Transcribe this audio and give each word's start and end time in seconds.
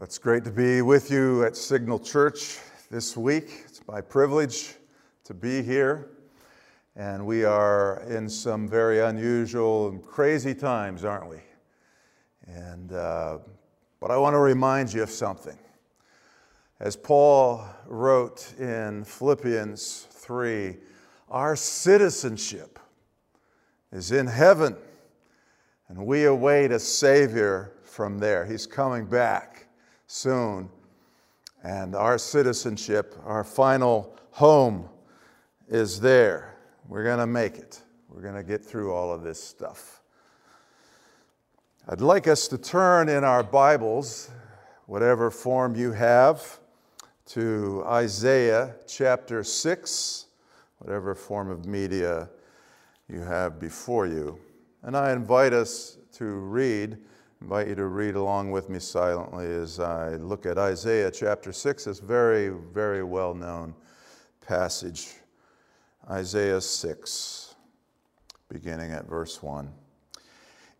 It's 0.00 0.16
great 0.16 0.44
to 0.44 0.52
be 0.52 0.80
with 0.80 1.10
you 1.10 1.42
at 1.42 1.56
Signal 1.56 1.98
Church 1.98 2.60
this 2.88 3.16
week. 3.16 3.64
It's 3.64 3.80
my 3.88 4.00
privilege 4.00 4.74
to 5.24 5.34
be 5.34 5.60
here. 5.60 6.10
And 6.94 7.26
we 7.26 7.42
are 7.42 8.04
in 8.08 8.28
some 8.28 8.68
very 8.68 9.00
unusual 9.00 9.88
and 9.88 10.00
crazy 10.00 10.54
times, 10.54 11.04
aren't 11.04 11.28
we? 11.28 11.38
And, 12.46 12.92
uh, 12.92 13.38
but 13.98 14.12
I 14.12 14.16
want 14.18 14.34
to 14.34 14.38
remind 14.38 14.92
you 14.92 15.02
of 15.02 15.10
something. 15.10 15.58
As 16.78 16.94
Paul 16.94 17.66
wrote 17.84 18.54
in 18.56 19.02
Philippians 19.02 20.06
3, 20.12 20.76
our 21.28 21.56
citizenship 21.56 22.78
is 23.90 24.12
in 24.12 24.28
heaven, 24.28 24.76
and 25.88 26.06
we 26.06 26.26
await 26.26 26.70
a 26.70 26.78
Savior 26.78 27.72
from 27.82 28.20
there. 28.20 28.46
He's 28.46 28.64
coming 28.64 29.04
back 29.04 29.64
soon. 30.08 30.68
And 31.62 31.94
our 31.94 32.18
citizenship, 32.18 33.14
our 33.24 33.44
final 33.44 34.16
home, 34.32 34.88
is 35.68 36.00
there. 36.00 36.56
We're 36.88 37.04
going 37.04 37.18
to 37.18 37.26
make 37.26 37.56
it. 37.56 37.82
We're 38.08 38.22
going 38.22 38.34
to 38.34 38.42
get 38.42 38.64
through 38.64 38.92
all 38.92 39.12
of 39.12 39.22
this 39.22 39.42
stuff. 39.42 40.00
I'd 41.88 42.00
like 42.00 42.26
us 42.26 42.48
to 42.48 42.58
turn 42.58 43.08
in 43.08 43.22
our 43.22 43.42
Bibles, 43.42 44.30
whatever 44.86 45.30
form 45.30 45.76
you 45.76 45.92
have, 45.92 46.58
to 47.26 47.84
Isaiah 47.86 48.74
chapter 48.86 49.44
6, 49.44 50.26
whatever 50.78 51.14
form 51.14 51.50
of 51.50 51.66
media 51.66 52.30
you 53.08 53.20
have 53.20 53.60
before 53.60 54.06
you. 54.06 54.38
And 54.82 54.96
I 54.96 55.12
invite 55.12 55.52
us 55.52 55.98
to 56.12 56.24
read 56.24 56.96
invite 57.40 57.68
you 57.68 57.74
to 57.76 57.86
read 57.86 58.16
along 58.16 58.50
with 58.50 58.68
me 58.68 58.78
silently 58.78 59.46
as 59.46 59.78
I 59.78 60.16
look 60.16 60.44
at 60.44 60.58
Isaiah 60.58 61.10
chapter 61.10 61.52
6, 61.52 61.84
this 61.84 62.00
very, 62.00 62.48
very 62.48 63.04
well 63.04 63.34
known 63.34 63.74
passage. 64.44 65.14
Isaiah 66.10 66.60
6, 66.60 67.54
beginning 68.48 68.90
at 68.92 69.06
verse 69.06 69.42
1. 69.42 69.70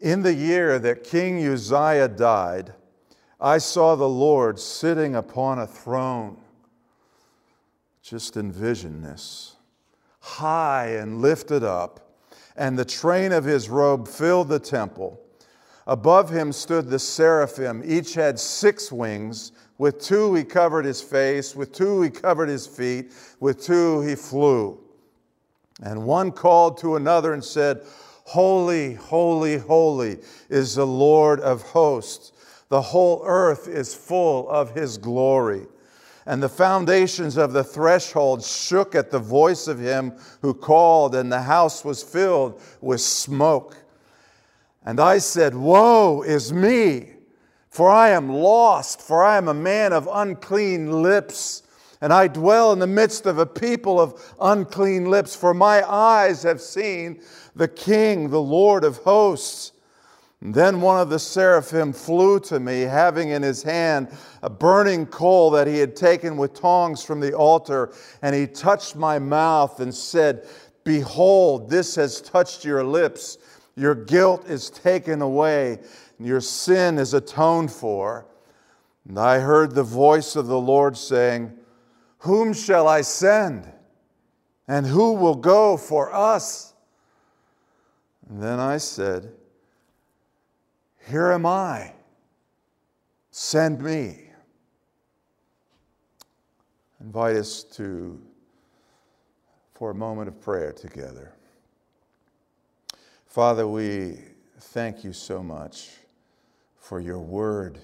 In 0.00 0.22
the 0.22 0.34
year 0.34 0.78
that 0.78 1.04
King 1.04 1.46
Uzziah 1.46 2.08
died, 2.08 2.72
I 3.40 3.58
saw 3.58 3.94
the 3.94 4.08
Lord 4.08 4.58
sitting 4.58 5.14
upon 5.14 5.58
a 5.58 5.66
throne. 5.66 6.38
Just 8.02 8.36
envision 8.36 9.02
this 9.02 9.56
high 10.20 10.88
and 10.88 11.22
lifted 11.22 11.62
up, 11.62 12.14
and 12.56 12.78
the 12.78 12.84
train 12.84 13.32
of 13.32 13.44
his 13.44 13.68
robe 13.68 14.08
filled 14.08 14.48
the 14.48 14.58
temple. 14.58 15.20
Above 15.88 16.28
him 16.28 16.52
stood 16.52 16.90
the 16.90 16.98
seraphim. 16.98 17.82
Each 17.84 18.12
had 18.12 18.38
six 18.38 18.92
wings. 18.92 19.52
With 19.78 20.00
two 20.00 20.34
he 20.34 20.44
covered 20.44 20.84
his 20.84 21.00
face, 21.00 21.56
with 21.56 21.72
two 21.72 22.02
he 22.02 22.10
covered 22.10 22.50
his 22.50 22.66
feet, 22.66 23.12
with 23.40 23.62
two 23.64 24.02
he 24.02 24.14
flew. 24.14 24.78
And 25.82 26.04
one 26.04 26.30
called 26.30 26.76
to 26.78 26.96
another 26.96 27.32
and 27.32 27.42
said, 27.42 27.82
Holy, 28.24 28.94
holy, 28.94 29.56
holy 29.56 30.18
is 30.50 30.74
the 30.74 30.86
Lord 30.86 31.40
of 31.40 31.62
hosts. 31.62 32.32
The 32.68 32.82
whole 32.82 33.22
earth 33.24 33.66
is 33.66 33.94
full 33.94 34.46
of 34.50 34.74
his 34.74 34.98
glory. 34.98 35.66
And 36.26 36.42
the 36.42 36.50
foundations 36.50 37.38
of 37.38 37.54
the 37.54 37.64
threshold 37.64 38.44
shook 38.44 38.94
at 38.94 39.10
the 39.10 39.18
voice 39.18 39.66
of 39.66 39.78
him 39.78 40.12
who 40.42 40.52
called, 40.52 41.14
and 41.14 41.32
the 41.32 41.40
house 41.40 41.82
was 41.82 42.02
filled 42.02 42.60
with 42.82 43.00
smoke. 43.00 43.76
And 44.88 45.00
I 45.00 45.18
said, 45.18 45.54
Woe 45.54 46.22
is 46.22 46.50
me, 46.50 47.10
for 47.68 47.90
I 47.90 48.08
am 48.08 48.30
lost, 48.30 49.02
for 49.02 49.22
I 49.22 49.36
am 49.36 49.46
a 49.46 49.52
man 49.52 49.92
of 49.92 50.08
unclean 50.10 51.02
lips, 51.02 51.62
and 52.00 52.10
I 52.10 52.26
dwell 52.26 52.72
in 52.72 52.78
the 52.78 52.86
midst 52.86 53.26
of 53.26 53.36
a 53.36 53.44
people 53.44 54.00
of 54.00 54.34
unclean 54.40 55.10
lips, 55.10 55.36
for 55.36 55.52
my 55.52 55.86
eyes 55.86 56.42
have 56.42 56.62
seen 56.62 57.20
the 57.54 57.68
King, 57.68 58.30
the 58.30 58.40
Lord 58.40 58.82
of 58.82 58.96
hosts. 58.96 59.72
And 60.40 60.54
then 60.54 60.80
one 60.80 60.98
of 60.98 61.10
the 61.10 61.18
seraphim 61.18 61.92
flew 61.92 62.40
to 62.40 62.58
me, 62.58 62.80
having 62.80 63.28
in 63.28 63.42
his 63.42 63.62
hand 63.62 64.08
a 64.42 64.48
burning 64.48 65.04
coal 65.04 65.50
that 65.50 65.66
he 65.66 65.76
had 65.76 65.96
taken 65.96 66.38
with 66.38 66.54
tongs 66.54 67.04
from 67.04 67.20
the 67.20 67.34
altar, 67.34 67.92
and 68.22 68.34
he 68.34 68.46
touched 68.46 68.96
my 68.96 69.18
mouth 69.18 69.80
and 69.80 69.94
said, 69.94 70.48
Behold, 70.82 71.68
this 71.68 71.94
has 71.96 72.22
touched 72.22 72.64
your 72.64 72.82
lips. 72.82 73.36
Your 73.78 73.94
guilt 73.94 74.48
is 74.48 74.70
taken 74.70 75.22
away, 75.22 75.78
your 76.18 76.40
sin 76.40 76.98
is 76.98 77.14
atoned 77.14 77.70
for. 77.70 78.26
And 79.08 79.18
I 79.18 79.38
heard 79.38 79.74
the 79.74 79.84
voice 79.84 80.34
of 80.34 80.48
the 80.48 80.58
Lord 80.58 80.96
saying, 80.96 81.56
Whom 82.18 82.52
shall 82.52 82.88
I 82.88 83.02
send? 83.02 83.72
And 84.66 84.84
who 84.84 85.14
will 85.14 85.36
go 85.36 85.76
for 85.76 86.12
us? 86.12 86.74
And 88.28 88.42
then 88.42 88.58
I 88.58 88.78
said, 88.78 89.32
Here 91.08 91.30
am 91.30 91.46
I. 91.46 91.92
Send 93.30 93.80
me. 93.80 94.24
invite 97.00 97.36
us 97.36 97.62
to 97.62 98.20
for 99.72 99.92
a 99.92 99.94
moment 99.94 100.26
of 100.26 100.40
prayer 100.40 100.72
together. 100.72 101.37
Father, 103.38 103.68
we 103.68 104.18
thank 104.58 105.04
you 105.04 105.12
so 105.12 105.44
much 105.44 105.90
for 106.76 106.98
your 106.98 107.20
word. 107.20 107.78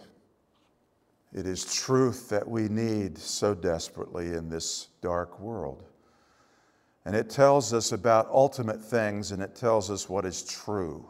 It 1.33 1.47
is 1.47 1.73
truth 1.73 2.29
that 2.31 2.49
we 2.49 2.63
need 2.63 3.17
so 3.17 3.55
desperately 3.55 4.33
in 4.33 4.49
this 4.49 4.89
dark 5.01 5.39
world. 5.39 5.85
And 7.05 7.15
it 7.15 7.31
tells 7.31 7.73
us 7.73 7.93
about 7.93 8.27
ultimate 8.33 8.83
things 8.83 9.31
and 9.31 9.41
it 9.41 9.55
tells 9.55 9.93
us 9.93 10.09
what 10.09 10.25
is 10.25 10.43
true. 10.43 11.09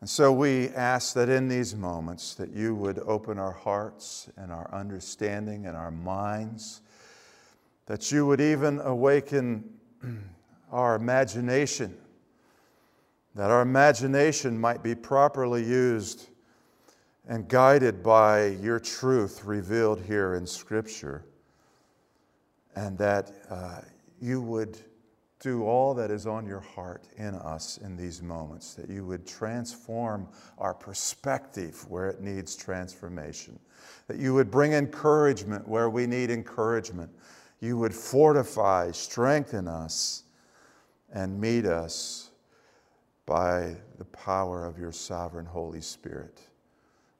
And 0.00 0.08
so 0.08 0.32
we 0.32 0.68
ask 0.68 1.12
that 1.14 1.28
in 1.28 1.48
these 1.48 1.74
moments 1.74 2.36
that 2.36 2.52
you 2.52 2.76
would 2.76 3.00
open 3.00 3.40
our 3.40 3.50
hearts 3.50 4.30
and 4.36 4.52
our 4.52 4.72
understanding 4.72 5.66
and 5.66 5.76
our 5.76 5.90
minds, 5.90 6.80
that 7.86 8.12
you 8.12 8.24
would 8.26 8.40
even 8.40 8.78
awaken 8.78 9.64
our 10.70 10.94
imagination 10.94 11.96
that 13.34 13.50
our 13.50 13.62
imagination 13.62 14.60
might 14.60 14.82
be 14.82 14.94
properly 14.94 15.64
used 15.64 16.28
and 17.28 17.46
guided 17.48 18.02
by 18.02 18.46
your 18.46 18.80
truth 18.80 19.44
revealed 19.44 20.00
here 20.00 20.34
in 20.34 20.46
Scripture, 20.46 21.24
and 22.74 22.98
that 22.98 23.32
uh, 23.48 23.80
you 24.20 24.40
would 24.40 24.76
do 25.38 25.64
all 25.64 25.94
that 25.94 26.10
is 26.10 26.26
on 26.26 26.44
your 26.44 26.60
heart 26.60 27.04
in 27.16 27.34
us 27.36 27.78
in 27.78 27.96
these 27.96 28.20
moments, 28.20 28.74
that 28.74 28.90
you 28.90 29.06
would 29.06 29.26
transform 29.26 30.28
our 30.58 30.74
perspective 30.74 31.88
where 31.88 32.08
it 32.08 32.20
needs 32.20 32.56
transformation, 32.56 33.58
that 34.06 34.18
you 34.18 34.34
would 34.34 34.50
bring 34.50 34.72
encouragement 34.72 35.66
where 35.66 35.88
we 35.88 36.06
need 36.06 36.30
encouragement, 36.30 37.10
you 37.60 37.78
would 37.78 37.94
fortify, 37.94 38.90
strengthen 38.90 39.68
us, 39.68 40.24
and 41.12 41.40
meet 41.40 41.64
us 41.64 42.29
by 43.26 43.76
the 43.98 44.04
power 44.06 44.64
of 44.64 44.78
your 44.78 44.92
sovereign 44.92 45.46
Holy 45.46 45.80
Spirit. 45.80 46.40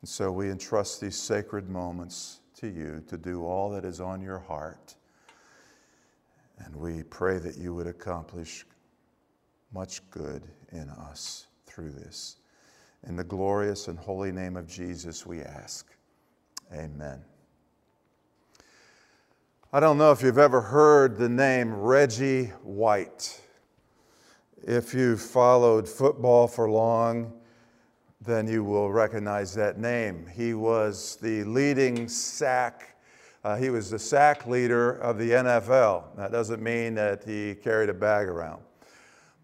And 0.00 0.09
so 0.09 0.33
we 0.33 0.50
entrust 0.50 1.00
these 1.00 1.16
sacred 1.16 1.69
moments 1.69 2.41
to 2.56 2.69
you 2.69 3.03
to 3.09 3.16
do 3.16 3.44
all 3.44 3.71
that 3.71 3.84
is 3.84 4.00
on 4.00 4.21
your 4.21 4.38
heart. 4.38 4.97
And 6.59 6.75
we 6.77 7.03
pray 7.05 7.38
that 7.38 7.56
you 7.56 7.75
would 7.75 7.87
accomplish 7.87 8.66
much 9.72 10.09
good 10.11 10.43
in 10.72 10.88
us 10.91 11.47
through 11.66 11.93
this. 11.93 12.37
In 13.06 13.17
the 13.17 13.25
glorious 13.25 13.88
and 13.88 13.99
holy 13.99 14.32
name 14.32 14.56
of 14.56 14.67
Jesus, 14.67 15.25
we 15.25 15.41
ask. 15.41 15.87
Amen. 16.75 17.25
I 19.73 19.81
don't 19.81 19.99
know 19.99 20.12
if 20.12 20.23
you've 20.23 20.38
ever 20.38 20.61
heard 20.61 21.17
the 21.17 21.29
name 21.29 21.73
Reggie 21.73 22.46
White. 22.62 23.41
If 24.62 24.92
you've 24.92 25.22
followed 25.22 25.88
football 25.88 26.46
for 26.46 26.70
long, 26.70 27.32
then 28.20 28.46
you 28.46 28.62
will 28.62 28.92
recognize 28.92 29.54
that 29.54 29.78
name. 29.78 30.26
He 30.26 30.52
was 30.52 31.16
the 31.16 31.44
leading 31.44 32.08
sack, 32.08 32.98
uh, 33.42 33.56
he 33.56 33.70
was 33.70 33.88
the 33.88 33.98
sack 33.98 34.46
leader 34.46 34.92
of 34.98 35.16
the 35.16 35.30
NFL. 35.30 36.14
That 36.16 36.30
doesn't 36.30 36.62
mean 36.62 36.94
that 36.96 37.24
he 37.24 37.54
carried 37.54 37.88
a 37.88 37.94
bag 37.94 38.28
around. 38.28 38.60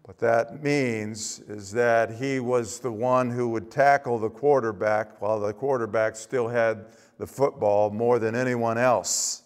What 0.03 0.19
that 0.19 0.61
means 0.61 1.39
is 1.47 1.71
that 1.71 2.11
he 2.11 2.39
was 2.39 2.77
the 2.77 2.91
one 2.91 3.31
who 3.31 3.49
would 3.49 3.71
tackle 3.71 4.19
the 4.19 4.29
quarterback 4.29 5.19
while 5.19 5.39
the 5.39 5.51
quarterback 5.51 6.15
still 6.15 6.47
had 6.47 6.85
the 7.17 7.25
football 7.25 7.89
more 7.89 8.19
than 8.19 8.35
anyone 8.35 8.77
else. 8.77 9.41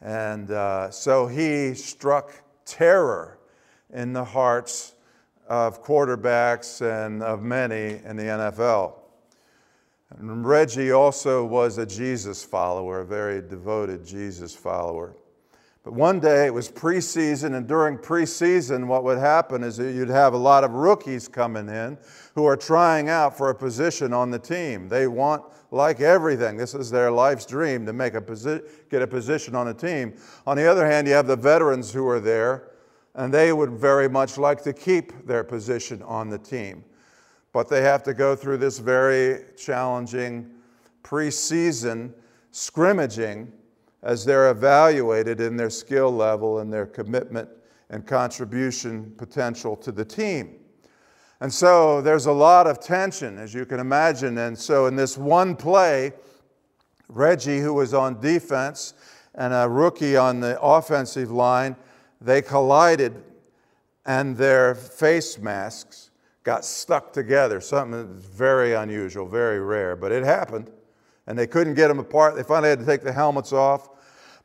And 0.00 0.50
uh, 0.50 0.90
so 0.90 1.28
he 1.28 1.74
struck 1.74 2.32
terror 2.64 3.38
in 3.92 4.12
the 4.12 4.24
hearts 4.24 4.94
of 5.48 5.84
quarterbacks 5.84 6.80
and 6.80 7.22
of 7.22 7.42
many 7.42 8.00
in 8.04 8.16
the 8.16 8.24
NFL. 8.24 8.94
And 10.18 10.46
Reggie 10.46 10.92
also 10.92 11.44
was 11.44 11.78
a 11.78 11.86
Jesus 11.86 12.44
follower, 12.44 13.00
a 13.00 13.04
very 13.04 13.40
devoted 13.40 14.04
Jesus 14.06 14.54
follower. 14.54 15.16
But 15.82 15.92
one 15.92 16.18
day 16.18 16.46
it 16.46 16.54
was 16.54 16.70
preseason, 16.70 17.54
and 17.54 17.66
during 17.66 17.98
preseason, 17.98 18.86
what 18.86 19.04
would 19.04 19.18
happen 19.18 19.62
is 19.62 19.76
that 19.76 19.92
you'd 19.92 20.08
have 20.08 20.32
a 20.32 20.38
lot 20.38 20.64
of 20.64 20.72
rookies 20.72 21.28
coming 21.28 21.68
in 21.68 21.98
who 22.34 22.46
are 22.46 22.56
trying 22.56 23.10
out 23.10 23.36
for 23.36 23.50
a 23.50 23.54
position 23.54 24.14
on 24.14 24.30
the 24.30 24.38
team. 24.38 24.88
They 24.88 25.08
want, 25.08 25.42
like 25.70 26.00
everything, 26.00 26.56
this 26.56 26.74
is 26.74 26.90
their 26.90 27.10
life's 27.10 27.44
dream 27.44 27.84
to 27.84 27.92
make 27.92 28.14
a 28.14 28.20
posi- 28.20 28.62
get 28.88 29.02
a 29.02 29.06
position 29.06 29.54
on 29.54 29.68
a 29.68 29.74
team. 29.74 30.14
On 30.46 30.56
the 30.56 30.64
other 30.64 30.86
hand, 30.86 31.06
you 31.06 31.12
have 31.12 31.26
the 31.26 31.36
veterans 31.36 31.92
who 31.92 32.08
are 32.08 32.20
there, 32.20 32.70
and 33.14 33.32
they 33.32 33.52
would 33.52 33.70
very 33.70 34.08
much 34.08 34.38
like 34.38 34.62
to 34.62 34.72
keep 34.72 35.26
their 35.26 35.44
position 35.44 36.02
on 36.02 36.28
the 36.28 36.38
team. 36.38 36.84
But 37.52 37.68
they 37.68 37.82
have 37.82 38.02
to 38.04 38.14
go 38.14 38.34
through 38.34 38.58
this 38.58 38.78
very 38.78 39.44
challenging 39.56 40.50
preseason 41.02 42.12
scrimmaging 42.50 43.52
as 44.02 44.24
they're 44.24 44.50
evaluated 44.50 45.40
in 45.40 45.56
their 45.56 45.70
skill 45.70 46.10
level 46.10 46.60
and 46.60 46.72
their 46.72 46.86
commitment 46.86 47.48
and 47.90 48.06
contribution 48.06 49.12
potential 49.16 49.76
to 49.76 49.92
the 49.92 50.04
team. 50.04 50.56
And 51.40 51.52
so 51.52 52.00
there's 52.00 52.26
a 52.26 52.32
lot 52.32 52.66
of 52.66 52.80
tension, 52.80 53.38
as 53.38 53.52
you 53.52 53.66
can 53.66 53.80
imagine. 53.80 54.38
And 54.38 54.58
so 54.58 54.86
in 54.86 54.96
this 54.96 55.18
one 55.18 55.56
play, 55.56 56.12
Reggie, 57.08 57.58
who 57.58 57.74
was 57.74 57.92
on 57.92 58.20
defense, 58.20 58.94
and 59.34 59.52
a 59.52 59.68
rookie 59.68 60.16
on 60.16 60.40
the 60.40 60.60
offensive 60.60 61.30
line, 61.30 61.76
they 62.24 62.42
collided 62.42 63.22
and 64.06 64.36
their 64.36 64.74
face 64.74 65.38
masks 65.38 66.10
got 66.42 66.64
stuck 66.64 67.12
together. 67.12 67.60
Something 67.60 68.16
that's 68.16 68.26
very 68.26 68.74
unusual, 68.74 69.26
very 69.26 69.60
rare, 69.60 69.96
but 69.96 70.12
it 70.12 70.24
happened. 70.24 70.70
And 71.26 71.38
they 71.38 71.46
couldn't 71.46 71.74
get 71.74 71.88
them 71.88 71.98
apart. 71.98 72.34
They 72.36 72.42
finally 72.42 72.68
had 72.68 72.80
to 72.80 72.86
take 72.86 73.02
the 73.02 73.12
helmets 73.12 73.52
off. 73.52 73.88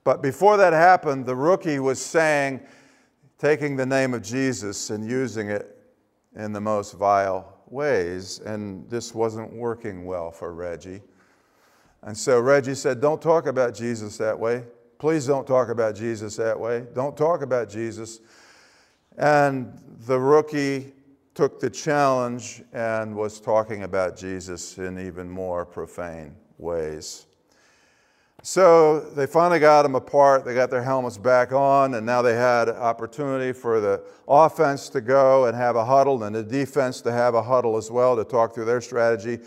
But 0.03 0.21
before 0.21 0.57
that 0.57 0.71
happened, 0.71 1.25
the 1.25 1.35
rookie 1.35 1.79
was 1.79 2.03
saying, 2.03 2.61
taking 3.37 3.75
the 3.75 3.85
name 3.85 4.13
of 4.13 4.21
Jesus 4.21 4.89
and 4.89 5.09
using 5.09 5.49
it 5.49 5.77
in 6.35 6.53
the 6.53 6.61
most 6.61 6.93
vile 6.93 7.57
ways. 7.67 8.39
And 8.39 8.89
this 8.89 9.13
wasn't 9.13 9.51
working 9.53 10.05
well 10.05 10.31
for 10.31 10.53
Reggie. 10.53 11.01
And 12.01 12.17
so 12.17 12.39
Reggie 12.39 12.75
said, 12.75 13.01
Don't 13.01 13.21
talk 13.21 13.45
about 13.45 13.73
Jesus 13.73 14.17
that 14.17 14.37
way. 14.37 14.63
Please 14.99 15.25
don't 15.25 15.47
talk 15.47 15.69
about 15.69 15.95
Jesus 15.95 16.35
that 16.35 16.59
way. 16.59 16.85
Don't 16.93 17.15
talk 17.15 17.41
about 17.41 17.69
Jesus. 17.69 18.19
And 19.17 19.71
the 20.05 20.19
rookie 20.19 20.91
took 21.35 21.61
the 21.61 21.69
challenge 21.69 22.61
and 22.73 23.15
was 23.15 23.39
talking 23.39 23.83
about 23.83 24.17
Jesus 24.17 24.77
in 24.77 24.99
even 24.99 25.29
more 25.29 25.65
profane 25.65 26.35
ways. 26.57 27.27
So 28.43 28.99
they 28.99 29.25
finally 29.25 29.59
got 29.59 29.83
them 29.83 29.95
apart. 29.95 30.43
They 30.43 30.53
got 30.53 30.69
their 30.69 30.83
helmets 30.83 31.17
back 31.17 31.53
on, 31.53 31.93
and 31.93 32.05
now 32.05 32.21
they 32.21 32.35
had 32.35 32.67
opportunity 32.67 33.53
for 33.53 33.79
the 33.79 34.03
offense 34.27 34.89
to 34.89 34.99
go 34.99 35.45
and 35.45 35.55
have 35.55 35.77
a 35.77 35.85
huddle, 35.85 36.25
and 36.25 36.35
the 36.35 36.43
defense 36.43 36.99
to 37.01 37.11
have 37.13 37.35
a 37.35 37.41
huddle 37.41 37.77
as 37.77 37.89
well 37.89 38.17
to 38.17 38.25
talk 38.25 38.53
through 38.53 38.65
their 38.65 38.81
strategy. 38.81 39.39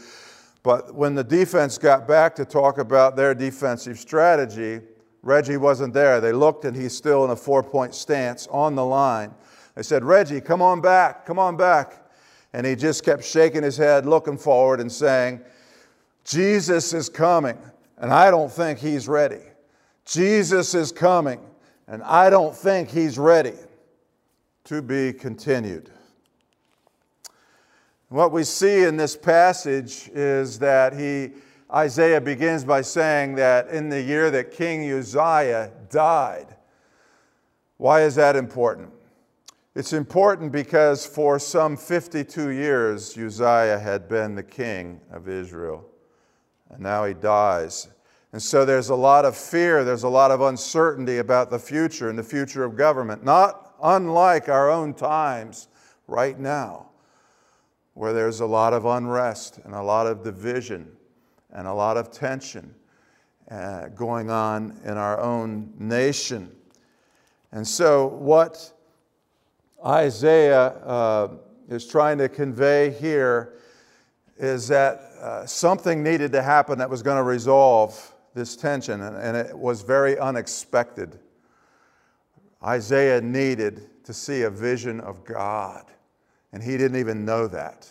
But 0.62 0.94
when 0.94 1.14
the 1.14 1.24
defense 1.24 1.76
got 1.76 2.08
back 2.08 2.34
to 2.36 2.46
talk 2.46 2.78
about 2.78 3.16
their 3.16 3.34
defensive 3.34 3.98
strategy, 3.98 4.80
Reggie 5.22 5.56
wasn't 5.56 5.94
there. 5.94 6.20
They 6.20 6.32
looked, 6.32 6.64
and 6.64 6.76
he's 6.76 6.96
still 6.96 7.24
in 7.24 7.30
a 7.30 7.36
four 7.36 7.62
point 7.62 7.94
stance 7.94 8.46
on 8.48 8.74
the 8.74 8.84
line. 8.84 9.34
They 9.74 9.82
said, 9.82 10.04
Reggie, 10.04 10.40
come 10.40 10.60
on 10.60 10.80
back, 10.80 11.24
come 11.24 11.38
on 11.38 11.56
back. 11.56 11.98
And 12.52 12.66
he 12.66 12.74
just 12.74 13.04
kept 13.04 13.24
shaking 13.24 13.62
his 13.62 13.76
head, 13.76 14.04
looking 14.04 14.36
forward, 14.36 14.80
and 14.80 14.92
saying, 14.92 15.40
Jesus 16.24 16.92
is 16.92 17.08
coming 17.08 17.56
and 18.02 18.12
I 18.12 18.32
don't 18.32 18.50
think 18.50 18.80
he's 18.80 19.06
ready. 19.06 19.40
Jesus 20.04 20.74
is 20.74 20.90
coming, 20.90 21.40
and 21.86 22.02
I 22.02 22.28
don't 22.28 22.54
think 22.54 22.90
he's 22.90 23.16
ready. 23.16 23.54
To 24.66 24.80
be 24.80 25.12
continued. 25.12 25.90
What 28.08 28.30
we 28.30 28.44
see 28.44 28.84
in 28.84 28.96
this 28.96 29.16
passage 29.16 30.08
is 30.14 30.58
that 30.60 30.92
he, 30.92 31.32
Isaiah 31.74 32.20
begins 32.20 32.64
by 32.64 32.82
saying 32.82 33.36
that 33.36 33.68
in 33.68 33.88
the 33.88 34.02
year 34.02 34.30
that 34.30 34.50
King 34.50 34.90
Uzziah 34.92 35.70
died. 35.88 36.54
Why 37.78 38.02
is 38.02 38.14
that 38.16 38.36
important? 38.36 38.90
It's 39.74 39.94
important 39.94 40.52
because 40.52 41.06
for 41.06 41.38
some 41.38 41.78
52 41.78 42.50
years, 42.50 43.16
Uzziah 43.16 43.78
had 43.78 44.06
been 44.06 44.34
the 44.34 44.42
king 44.42 45.00
of 45.10 45.28
Israel 45.28 45.86
and 46.68 46.80
now 46.80 47.06
he 47.06 47.14
dies. 47.14 47.88
And 48.32 48.42
so 48.42 48.66
there's 48.66 48.90
a 48.90 48.94
lot 48.94 49.24
of 49.24 49.34
fear, 49.34 49.82
there's 49.82 50.02
a 50.02 50.08
lot 50.08 50.30
of 50.30 50.42
uncertainty 50.42 51.18
about 51.18 51.50
the 51.50 51.58
future 51.58 52.10
and 52.10 52.18
the 52.18 52.22
future 52.22 52.64
of 52.64 52.76
government, 52.76 53.24
not 53.24 53.74
unlike 53.82 54.50
our 54.50 54.70
own 54.70 54.92
times 54.92 55.68
right 56.06 56.38
now, 56.38 56.90
where 57.94 58.12
there's 58.12 58.40
a 58.40 58.46
lot 58.46 58.74
of 58.74 58.84
unrest 58.84 59.58
and 59.64 59.74
a 59.74 59.82
lot 59.82 60.06
of 60.06 60.22
division 60.22 60.96
and 61.52 61.66
a 61.66 61.72
lot 61.72 61.96
of 61.96 62.10
tension 62.10 62.74
uh, 63.50 63.88
going 63.88 64.30
on 64.30 64.78
in 64.84 64.96
our 64.96 65.20
own 65.20 65.72
nation. 65.78 66.50
And 67.52 67.66
so, 67.66 68.06
what 68.06 68.72
Isaiah 69.84 70.68
uh, 70.68 71.28
is 71.68 71.86
trying 71.86 72.18
to 72.18 72.28
convey 72.28 72.90
here 72.90 73.54
is 74.38 74.68
that 74.68 74.94
uh, 75.20 75.46
something 75.46 76.02
needed 76.02 76.32
to 76.32 76.42
happen 76.42 76.78
that 76.78 76.88
was 76.88 77.02
going 77.02 77.16
to 77.16 77.22
resolve 77.22 78.14
this 78.34 78.56
tension, 78.56 79.02
and, 79.02 79.16
and 79.16 79.36
it 79.36 79.56
was 79.56 79.82
very 79.82 80.18
unexpected. 80.18 81.18
Isaiah 82.64 83.20
needed 83.20 84.04
to 84.04 84.14
see 84.14 84.42
a 84.42 84.50
vision 84.50 85.00
of 85.00 85.24
God, 85.24 85.84
and 86.52 86.62
he 86.62 86.76
didn't 86.76 86.98
even 86.98 87.24
know 87.24 87.46
that. 87.48 87.88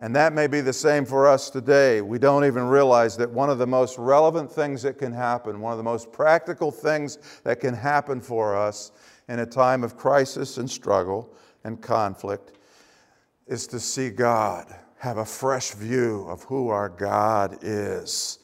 And 0.00 0.14
that 0.14 0.32
may 0.32 0.46
be 0.46 0.60
the 0.60 0.72
same 0.72 1.04
for 1.04 1.26
us 1.26 1.50
today. 1.50 2.00
We 2.00 2.18
don't 2.18 2.44
even 2.44 2.68
realize 2.68 3.16
that 3.16 3.30
one 3.30 3.50
of 3.50 3.58
the 3.58 3.66
most 3.66 3.98
relevant 3.98 4.50
things 4.50 4.82
that 4.82 4.96
can 4.96 5.12
happen, 5.12 5.60
one 5.60 5.72
of 5.72 5.78
the 5.78 5.84
most 5.84 6.12
practical 6.12 6.70
things 6.70 7.18
that 7.42 7.60
can 7.60 7.74
happen 7.74 8.20
for 8.20 8.56
us 8.56 8.92
in 9.28 9.40
a 9.40 9.46
time 9.46 9.82
of 9.82 9.96
crisis 9.96 10.58
and 10.58 10.70
struggle 10.70 11.34
and 11.64 11.82
conflict, 11.82 12.52
is 13.48 13.66
to 13.66 13.80
see 13.80 14.10
God 14.10 14.72
have 14.98 15.18
a 15.18 15.24
fresh 15.24 15.72
view 15.72 16.26
of 16.28 16.44
who 16.44 16.68
our 16.68 16.88
God 16.88 17.58
is. 17.62 18.38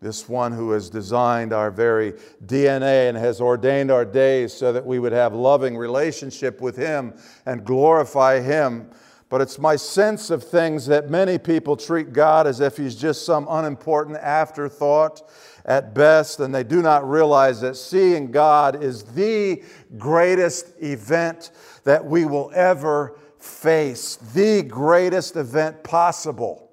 This 0.00 0.28
one 0.28 0.52
who 0.52 0.70
has 0.70 0.88
designed 0.88 1.52
our 1.52 1.70
very 1.70 2.12
DNA 2.46 3.08
and 3.08 3.18
has 3.18 3.40
ordained 3.40 3.90
our 3.90 4.04
days 4.04 4.52
so 4.52 4.72
that 4.72 4.86
we 4.86 4.98
would 5.00 5.12
have 5.12 5.34
loving 5.34 5.76
relationship 5.76 6.60
with 6.60 6.76
him 6.76 7.14
and 7.46 7.64
glorify 7.64 8.40
him. 8.40 8.90
But 9.30 9.42
it's 9.42 9.58
my 9.58 9.76
sense 9.76 10.30
of 10.30 10.42
things 10.42 10.86
that 10.86 11.10
many 11.10 11.36
people 11.36 11.76
treat 11.76 12.12
God 12.12 12.46
as 12.46 12.60
if 12.60 12.76
he's 12.76 12.96
just 12.96 13.26
some 13.26 13.46
unimportant 13.50 14.16
afterthought 14.16 15.28
at 15.66 15.92
best, 15.92 16.40
and 16.40 16.54
they 16.54 16.64
do 16.64 16.80
not 16.80 17.08
realize 17.08 17.60
that 17.60 17.76
seeing 17.76 18.30
God 18.30 18.82
is 18.82 19.02
the 19.02 19.62
greatest 19.98 20.72
event 20.80 21.50
that 21.84 22.02
we 22.02 22.24
will 22.24 22.50
ever 22.54 23.18
face 23.38 24.16
the 24.34 24.62
greatest 24.62 25.36
event 25.36 25.84
possible. 25.84 26.70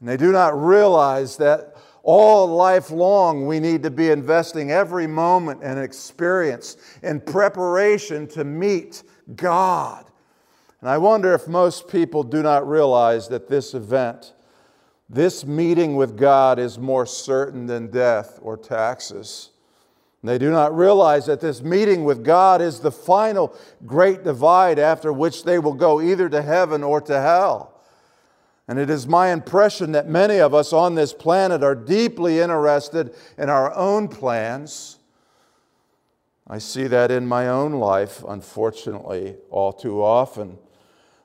And 0.00 0.08
they 0.08 0.16
do 0.16 0.32
not 0.32 0.60
realize 0.60 1.36
that 1.36 1.76
all 2.02 2.46
life 2.48 2.90
long 2.90 3.46
we 3.46 3.60
need 3.60 3.84
to 3.84 3.90
be 3.90 4.10
investing 4.10 4.70
every 4.70 5.06
moment 5.06 5.62
and 5.62 5.78
experience 5.78 6.76
in 7.02 7.20
preparation 7.20 8.26
to 8.28 8.44
meet 8.44 9.04
God. 9.36 10.04
And 10.84 10.90
I 10.90 10.98
wonder 10.98 11.32
if 11.32 11.48
most 11.48 11.88
people 11.88 12.22
do 12.22 12.42
not 12.42 12.68
realize 12.68 13.28
that 13.28 13.48
this 13.48 13.72
event, 13.72 14.34
this 15.08 15.46
meeting 15.46 15.96
with 15.96 16.14
God, 16.14 16.58
is 16.58 16.78
more 16.78 17.06
certain 17.06 17.64
than 17.64 17.90
death 17.90 18.38
or 18.42 18.58
taxes. 18.58 19.48
They 20.22 20.36
do 20.36 20.50
not 20.50 20.76
realize 20.76 21.24
that 21.24 21.40
this 21.40 21.62
meeting 21.62 22.04
with 22.04 22.22
God 22.22 22.60
is 22.60 22.80
the 22.80 22.92
final 22.92 23.56
great 23.86 24.24
divide 24.24 24.78
after 24.78 25.10
which 25.10 25.44
they 25.44 25.58
will 25.58 25.72
go 25.72 26.02
either 26.02 26.28
to 26.28 26.42
heaven 26.42 26.82
or 26.82 27.00
to 27.00 27.18
hell. 27.18 27.80
And 28.68 28.78
it 28.78 28.90
is 28.90 29.06
my 29.06 29.32
impression 29.32 29.92
that 29.92 30.06
many 30.06 30.36
of 30.36 30.52
us 30.52 30.74
on 30.74 30.96
this 30.96 31.14
planet 31.14 31.62
are 31.62 31.74
deeply 31.74 32.40
interested 32.40 33.14
in 33.38 33.48
our 33.48 33.74
own 33.74 34.06
plans. 34.08 34.98
I 36.46 36.58
see 36.58 36.88
that 36.88 37.10
in 37.10 37.26
my 37.26 37.48
own 37.48 37.72
life, 37.72 38.22
unfortunately, 38.28 39.36
all 39.48 39.72
too 39.72 40.02
often. 40.02 40.58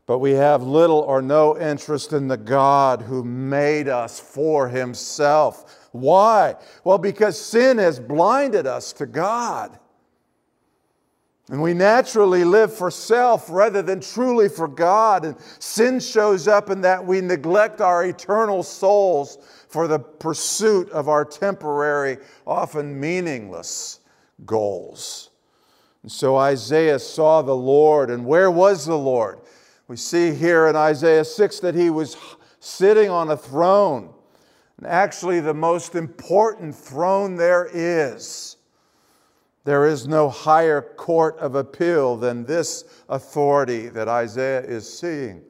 But 0.10 0.18
we 0.18 0.32
have 0.32 0.64
little 0.64 1.02
or 1.02 1.22
no 1.22 1.56
interest 1.56 2.14
in 2.14 2.28
the 2.28 2.36
God 2.36 3.04
who 3.04 3.24
made 3.24 3.88
us 3.88 4.20
for 4.20 4.68
himself 4.68 5.80
why? 5.92 6.56
Well, 6.84 6.98
because 6.98 7.40
sin 7.40 7.78
has 7.78 8.00
blinded 8.00 8.68
us 8.68 8.94
to 8.94 9.06
God. 9.06 9.78
And 11.50 11.64
we 11.64 11.74
naturally 11.74 12.44
live 12.44 12.72
for 12.72 12.92
self 12.92 13.50
rather 13.50 13.82
than 13.82 14.02
truly 14.02 14.50
for 14.50 14.68
God. 14.68 15.26
And 15.26 15.36
sin 15.58 16.00
shows 16.00 16.48
up 16.48 16.70
in 16.70 16.82
that 16.82 17.04
we 17.04 17.22
neglect 17.22 17.82
our 17.82 18.06
eternal 18.06 18.62
souls 18.62 19.40
for 19.68 19.88
the 19.88 19.98
pursuit 19.98 20.90
of 20.92 21.10
our 21.10 21.26
temporary, 21.26 22.18
often 22.46 23.00
meaningless 23.00 24.00
goals. 24.46 25.32
And 26.04 26.12
so 26.12 26.38
Isaiah 26.38 27.00
saw 27.00 27.42
the 27.42 27.56
Lord, 27.56 28.12
and 28.12 28.26
where 28.26 28.52
was 28.52 28.86
the 28.86 28.98
Lord? 28.98 29.40
We 29.90 29.98
see 29.98 30.36
here 30.36 30.68
in 30.68 30.76
Isaiah 30.76 31.26
6 31.26 31.60
that 31.62 31.74
he 31.74 31.90
was 31.90 32.16
sitting 32.60 33.10
on 33.10 33.32
a 33.32 33.36
throne, 33.36 34.14
and 34.78 34.86
actually 34.86 35.40
the 35.40 35.56
most 35.56 35.96
important 35.96 36.76
throne 36.76 37.36
there 37.36 37.68
is. 37.74 38.58
There 39.64 39.88
is 39.88 40.08
no 40.08 40.30
higher 40.30 40.80
court 40.84 41.40
of 41.40 41.56
appeal 41.56 42.18
than 42.18 42.46
this 42.46 42.84
authority 43.10 43.90
that 43.90 44.08
Isaiah 44.08 44.62
is 44.62 44.88
seeing. 44.88 45.42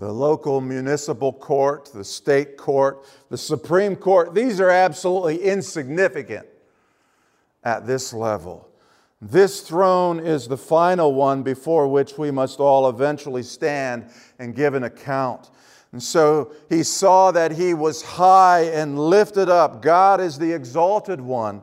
The 0.00 0.12
local 0.12 0.60
municipal 0.60 1.32
court, 1.32 1.90
the 1.94 2.04
state 2.04 2.56
court, 2.56 3.06
the 3.30 3.38
Supreme 3.38 3.94
Court, 3.94 4.34
these 4.34 4.60
are 4.60 4.70
absolutely 4.70 5.40
insignificant 5.40 6.48
at 7.62 7.86
this 7.86 8.12
level. 8.12 8.68
This 9.20 9.62
throne 9.62 10.20
is 10.20 10.46
the 10.46 10.58
final 10.58 11.14
one 11.14 11.42
before 11.42 11.88
which 11.88 12.18
we 12.18 12.30
must 12.30 12.60
all 12.60 12.88
eventually 12.88 13.42
stand 13.42 14.10
and 14.38 14.54
give 14.54 14.74
an 14.74 14.84
account. 14.84 15.50
And 15.92 16.02
so 16.02 16.52
he 16.68 16.82
saw 16.82 17.30
that 17.30 17.52
he 17.52 17.72
was 17.72 18.02
high 18.02 18.64
and 18.64 18.98
lifted 18.98 19.48
up. 19.48 19.80
God 19.80 20.20
is 20.20 20.38
the 20.38 20.52
exalted 20.52 21.20
one. 21.20 21.62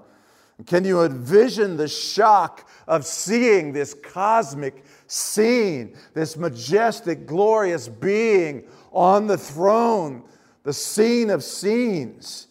Can 0.65 0.85
you 0.85 1.03
envision 1.03 1.77
the 1.77 1.87
shock 1.87 2.67
of 2.87 3.05
seeing 3.05 3.73
this 3.73 3.93
cosmic 3.93 4.83
scene, 5.07 5.95
this 6.13 6.37
majestic, 6.37 7.27
glorious 7.27 7.87
being 7.87 8.63
on 8.91 9.27
the 9.27 9.37
throne, 9.37 10.23
the 10.63 10.73
scene 10.73 11.29
of 11.29 11.43
scenes? 11.43 12.47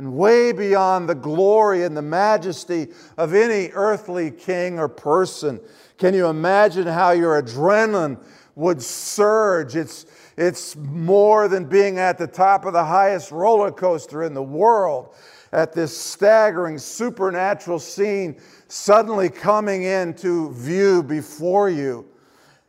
And 0.00 0.14
way 0.14 0.52
beyond 0.52 1.10
the 1.10 1.14
glory 1.14 1.84
and 1.84 1.94
the 1.94 2.00
majesty 2.00 2.88
of 3.18 3.34
any 3.34 3.68
earthly 3.74 4.30
king 4.30 4.78
or 4.78 4.88
person. 4.88 5.60
Can 5.98 6.14
you 6.14 6.28
imagine 6.28 6.86
how 6.86 7.10
your 7.10 7.42
adrenaline 7.42 8.18
would 8.54 8.80
surge? 8.80 9.76
It's, 9.76 10.06
it's 10.38 10.74
more 10.74 11.48
than 11.48 11.66
being 11.66 11.98
at 11.98 12.16
the 12.16 12.26
top 12.26 12.64
of 12.64 12.72
the 12.72 12.82
highest 12.82 13.30
roller 13.30 13.70
coaster 13.70 14.22
in 14.22 14.32
the 14.32 14.42
world 14.42 15.14
at 15.52 15.74
this 15.74 15.94
staggering 15.94 16.78
supernatural 16.78 17.78
scene 17.78 18.40
suddenly 18.68 19.28
coming 19.28 19.82
into 19.82 20.50
view 20.54 21.02
before 21.02 21.68
you. 21.68 22.06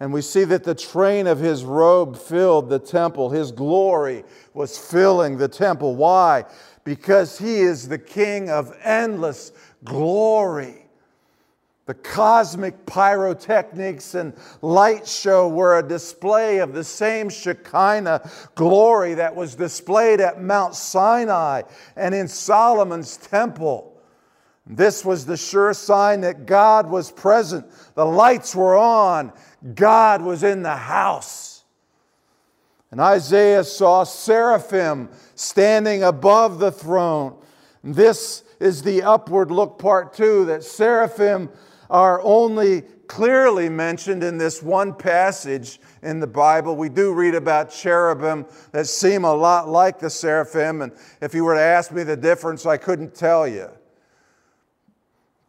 And 0.02 0.12
we 0.12 0.24
see 0.24 0.46
that 0.46 0.64
the 0.64 0.74
train 0.74 1.28
of 1.28 1.38
his 1.38 1.64
robe 1.64 2.18
filled 2.18 2.70
the 2.70 2.80
temple. 2.80 3.30
His 3.30 3.52
glory 3.52 4.24
was 4.52 4.76
filling 4.76 5.38
the 5.38 5.48
temple. 5.48 5.96
Why? 5.96 6.44
Because 6.84 7.38
he 7.38 7.60
is 7.60 7.88
the 7.88 8.00
king 8.00 8.50
of 8.50 8.76
endless 8.84 9.52
glory. 9.84 10.82
The 11.88 11.94
cosmic 11.96 12.86
pyrotechnics 12.86 14.16
and 14.16 14.34
light 14.62 15.08
show 15.08 15.50
were 15.50 15.78
a 15.78 15.88
display 15.88 16.60
of 16.60 16.74
the 16.74 16.84
same 16.84 17.28
Shekinah 17.30 18.30
glory 18.56 19.16
that 19.16 19.36
was 19.36 19.56
displayed 19.56 20.22
at 20.22 20.42
Mount 20.42 20.76
Sinai 20.76 21.64
and 21.96 22.16
in 22.16 22.28
Solomon's 22.28 23.18
temple. 23.18 23.92
This 24.66 25.04
was 25.04 25.26
the 25.26 25.36
sure 25.36 25.74
sign 25.74 26.22
that 26.22 26.46
God 26.46 26.90
was 26.90 27.12
present. 27.12 27.66
The 27.96 28.06
lights 28.06 28.56
were 28.56 28.78
on, 28.78 29.34
God 29.76 30.22
was 30.22 30.44
in 30.44 30.64
the 30.64 30.78
house. 30.78 31.51
And 32.92 33.00
Isaiah 33.00 33.64
saw 33.64 34.04
seraphim 34.04 35.10
standing 35.36 36.04
above 36.04 36.60
the 36.60 36.72
throne. 36.72 37.38
This 37.84 38.44
is 38.60 38.84
the 38.84 39.02
upward 39.02 39.50
look 39.50 39.80
part 39.80 40.14
two 40.14 40.46
that 40.46 40.64
seraphim 40.64 41.50
are 41.90 42.22
only 42.22 42.84
clearly 43.08 43.68
mentioned 43.68 44.24
in 44.24 44.38
this 44.38 44.62
one 44.64 44.94
passage 44.94 45.80
in 46.02 46.20
the 46.20 46.28
Bible. 46.28 46.76
We 46.76 46.88
do 46.88 47.14
read 47.14 47.36
about 47.36 47.72
cherubim 47.72 48.46
that 48.72 48.88
seem 48.88 49.26
a 49.26 49.34
lot 49.34 49.68
like 49.68 50.00
the 50.00 50.10
seraphim, 50.10 50.82
and 50.82 50.94
if 51.20 51.34
you 51.34 51.44
were 51.44 51.56
to 51.56 51.62
ask 51.62 51.92
me 51.92 52.04
the 52.04 52.16
difference, 52.16 52.66
I 52.66 52.78
couldn't 52.78 53.14
tell 53.14 53.46
you. 53.46 53.70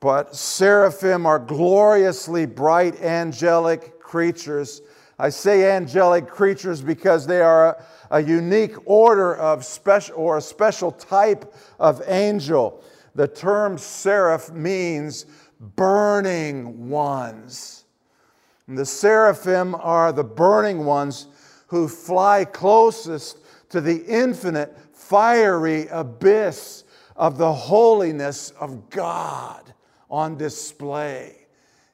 But 0.00 0.34
seraphim 0.34 1.26
are 1.26 1.38
gloriously 1.38 2.46
bright 2.46 3.00
angelic 3.00 4.00
creatures. 4.00 4.82
I 5.18 5.28
say 5.28 5.70
angelic 5.70 6.26
creatures 6.26 6.82
because 6.82 7.26
they 7.26 7.40
are 7.40 7.68
a, 7.68 7.84
a 8.10 8.20
unique 8.22 8.74
order 8.84 9.34
of 9.36 9.64
special 9.64 10.16
or 10.16 10.38
a 10.38 10.42
special 10.42 10.90
type 10.90 11.54
of 11.78 12.02
angel. 12.06 12.82
The 13.14 13.28
term 13.28 13.78
seraph 13.78 14.50
means 14.50 15.26
burning 15.60 16.88
ones. 16.88 17.84
And 18.66 18.78
the 18.78 18.86
seraphim 18.86 19.74
are 19.74 20.12
the 20.12 20.24
burning 20.24 20.84
ones 20.84 21.26
who 21.66 21.88
fly 21.88 22.44
closest 22.44 23.38
to 23.70 23.80
the 23.80 24.04
infinite, 24.06 24.76
fiery 24.92 25.88
abyss 25.88 26.84
of 27.16 27.38
the 27.38 27.52
holiness 27.52 28.50
of 28.58 28.90
God 28.90 29.72
on 30.10 30.36
display 30.36 31.46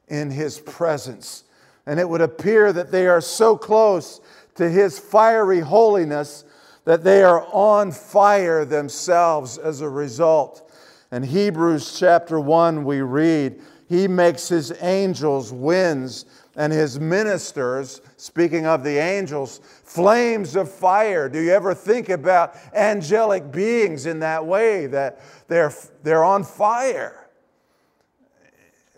in 0.09 0.31
His 0.31 0.59
presence. 0.61 1.45
And 1.89 1.99
it 1.99 2.07
would 2.07 2.21
appear 2.21 2.71
that 2.75 2.91
they 2.91 3.07
are 3.07 3.23
so 3.23 3.57
close 3.57 4.21
to 4.57 4.69
His 4.69 4.99
fiery 4.99 5.61
holiness 5.61 6.45
that 6.85 7.03
they 7.03 7.23
are 7.23 7.47
on 7.51 7.93
fire 7.93 8.67
themselves 8.67 9.57
as 9.57 9.81
a 9.81 9.89
result. 9.89 10.71
In 11.11 11.23
Hebrews 11.23 11.99
chapter 11.99 12.39
1, 12.39 12.85
we 12.85 13.01
read, 13.01 13.63
He 13.89 14.07
makes 14.07 14.49
His 14.49 14.71
angels 14.83 15.51
winds 15.51 16.27
and 16.57 16.75
His 16.75 17.01
ministers, 17.01 18.03
speaking 18.19 18.67
of 18.67 18.85
the 18.85 18.99
angels, 18.99 19.63
flames 19.83 20.57
of 20.57 20.71
fire. 20.71 21.31
Do 21.31 21.41
you 21.41 21.53
ever 21.53 21.73
think 21.73 22.11
about 22.11 22.55
angelic 22.75 23.51
beings 23.51 24.05
in 24.05 24.19
that 24.19 24.45
way, 24.45 24.89
that 24.89 25.23
they're, 25.49 25.73
they're 26.03 26.25
on 26.25 26.45
fire? 26.45 27.31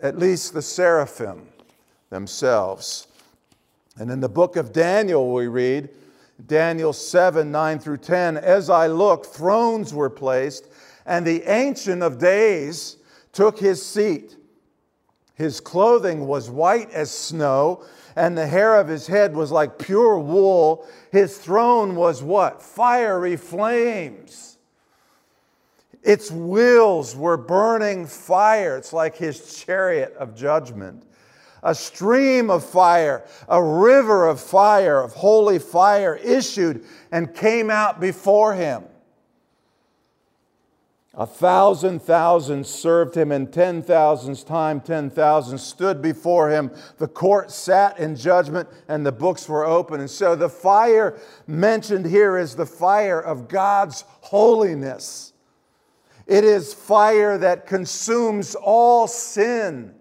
At 0.01 0.19
least 0.19 0.53
the 0.53 0.61
seraphim 0.61 1.50
themselves. 2.11 3.07
And 3.97 4.11
in 4.11 4.19
the 4.19 4.29
book 4.29 4.55
of 4.55 4.71
Daniel, 4.71 5.33
we 5.33 5.47
read, 5.47 5.89
Daniel 6.45 6.93
7 6.93 7.51
9 7.51 7.79
through 7.79 7.97
10, 7.97 8.37
as 8.37 8.69
I 8.69 8.85
looked, 8.85 9.25
thrones 9.25 9.93
were 9.93 10.09
placed 10.11 10.67
and 11.05 11.25
the 11.25 11.43
Ancient 11.43 12.03
of 12.03 12.19
Days 12.19 12.97
took 13.31 13.59
his 13.59 13.83
seat. 13.83 14.37
His 15.33 15.59
clothing 15.59 16.27
was 16.27 16.49
white 16.49 16.91
as 16.91 17.09
snow, 17.09 17.83
and 18.15 18.37
the 18.37 18.47
hair 18.47 18.79
of 18.79 18.87
his 18.87 19.07
head 19.07 19.35
was 19.35 19.51
like 19.51 19.79
pure 19.79 20.19
wool. 20.19 20.87
His 21.11 21.37
throne 21.37 21.95
was 21.95 22.21
what? 22.21 22.61
Fiery 22.61 23.37
flames. 23.37 24.57
Its 26.03 26.31
wheels 26.31 27.15
were 27.15 27.37
burning 27.37 28.05
fire. 28.05 28.77
It's 28.77 28.93
like 28.93 29.15
his 29.15 29.63
chariot 29.63 30.13
of 30.17 30.35
judgment. 30.35 31.03
A 31.63 31.75
stream 31.75 32.49
of 32.49 32.65
fire, 32.65 33.23
a 33.47 33.63
river 33.63 34.27
of 34.27 34.39
fire, 34.39 34.99
of 34.99 35.13
holy 35.13 35.59
fire, 35.59 36.15
issued 36.15 36.83
and 37.11 37.33
came 37.33 37.69
out 37.69 37.99
before 37.99 38.55
him. 38.55 38.83
A 41.13 41.25
thousand 41.25 42.01
thousands 42.01 42.69
served 42.69 43.15
him, 43.15 43.31
and 43.33 43.51
ten 43.51 43.83
thousands 43.83 44.43
time 44.43 44.79
ten 44.79 45.09
thousand 45.09 45.57
stood 45.57 46.01
before 46.01 46.49
him. 46.49 46.71
The 46.97 47.07
court 47.07 47.51
sat 47.51 47.99
in 47.99 48.15
judgment, 48.15 48.69
and 48.87 49.05
the 49.05 49.11
books 49.11 49.49
were 49.49 49.65
open. 49.65 49.99
And 49.99 50.09
so 50.09 50.35
the 50.35 50.49
fire 50.49 51.19
mentioned 51.47 52.05
here 52.05 52.37
is 52.37 52.55
the 52.55 52.65
fire 52.65 53.19
of 53.19 53.49
God's 53.49 54.05
holiness. 54.21 55.33
It 56.27 56.45
is 56.45 56.73
fire 56.73 57.37
that 57.37 57.67
consumes 57.67 58.55
all 58.55 59.05
sin 59.05 59.93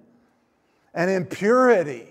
and 0.94 1.10
impurity. 1.10 2.06